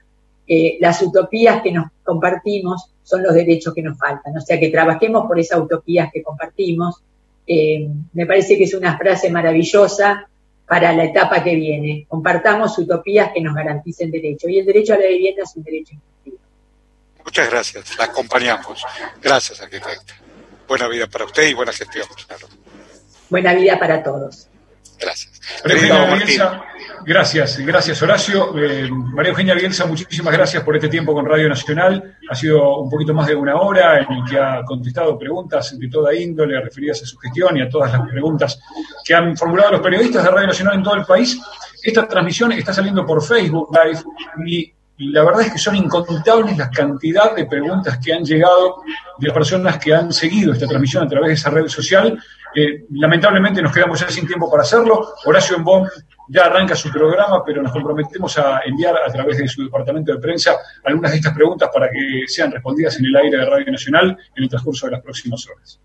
[0.47, 4.37] Eh, las utopías que nos compartimos son los derechos que nos faltan.
[4.37, 7.03] O sea, que trabajemos por esas utopías que compartimos.
[7.47, 10.27] Eh, me parece que es una frase maravillosa
[10.67, 12.07] para la etapa que viene.
[12.09, 14.51] Compartamos utopías que nos garanticen derechos.
[14.51, 16.43] Y el derecho a la vivienda es un derecho inclusivo.
[17.25, 18.85] Muchas gracias, la acompañamos.
[19.21, 20.20] Gracias, arquitecta
[20.71, 22.47] buena vida para usted y buena gestión, claro.
[23.29, 24.47] Buena vida para todos.
[25.01, 25.41] Gracias.
[25.65, 26.63] Bielsa,
[27.05, 28.57] gracias, gracias Horacio.
[28.57, 32.17] Eh, María Eugenia Bielsa, muchísimas gracias por este tiempo con Radio Nacional.
[32.31, 35.89] Ha sido un poquito más de una hora en el que ha contestado preguntas de
[35.89, 38.61] toda índole referidas a su gestión y a todas las preguntas
[39.05, 41.37] que han formulado los periodistas de Radio Nacional en todo el país.
[41.83, 44.03] Esta transmisión está saliendo por Facebook Live
[44.47, 48.83] y la verdad es que son incontables la cantidad de preguntas que han llegado
[49.19, 52.23] de personas que han seguido esta transmisión a través de esa red social.
[52.55, 55.15] Eh, lamentablemente nos quedamos ya sin tiempo para hacerlo.
[55.25, 55.89] Horacio Embón
[56.29, 60.19] ya arranca su programa, pero nos comprometemos a enviar a través de su departamento de
[60.19, 64.19] prensa algunas de estas preguntas para que sean respondidas en el aire de Radio Nacional
[64.37, 65.81] en el transcurso de las próximas horas.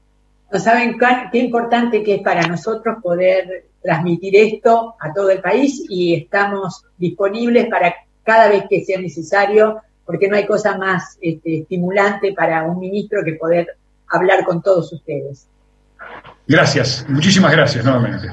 [0.51, 0.97] No saben
[1.31, 6.83] qué importante que es para nosotros poder transmitir esto a todo el país y estamos
[6.97, 7.95] disponibles para
[8.25, 13.23] cada vez que sea necesario, porque no hay cosa más este, estimulante para un ministro
[13.23, 13.77] que poder
[14.09, 15.47] hablar con todos ustedes.
[16.47, 18.27] Gracias, muchísimas gracias nuevamente.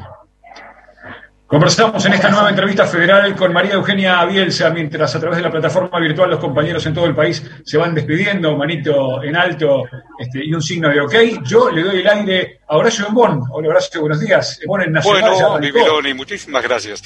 [1.52, 5.50] Conversamos en esta nueva entrevista federal con María Eugenia Bielsa, mientras a través de la
[5.50, 9.84] plataforma virtual los compañeros en todo el país se van despidiendo, manito en alto
[10.18, 11.14] este, y un signo de ok.
[11.44, 13.42] Yo le doy el aire a Horacio Embón.
[13.50, 14.60] Hola Horacio, buenos días.
[14.62, 15.60] Embón en Nacional.
[15.60, 17.02] Bueno, muchísimas gracias.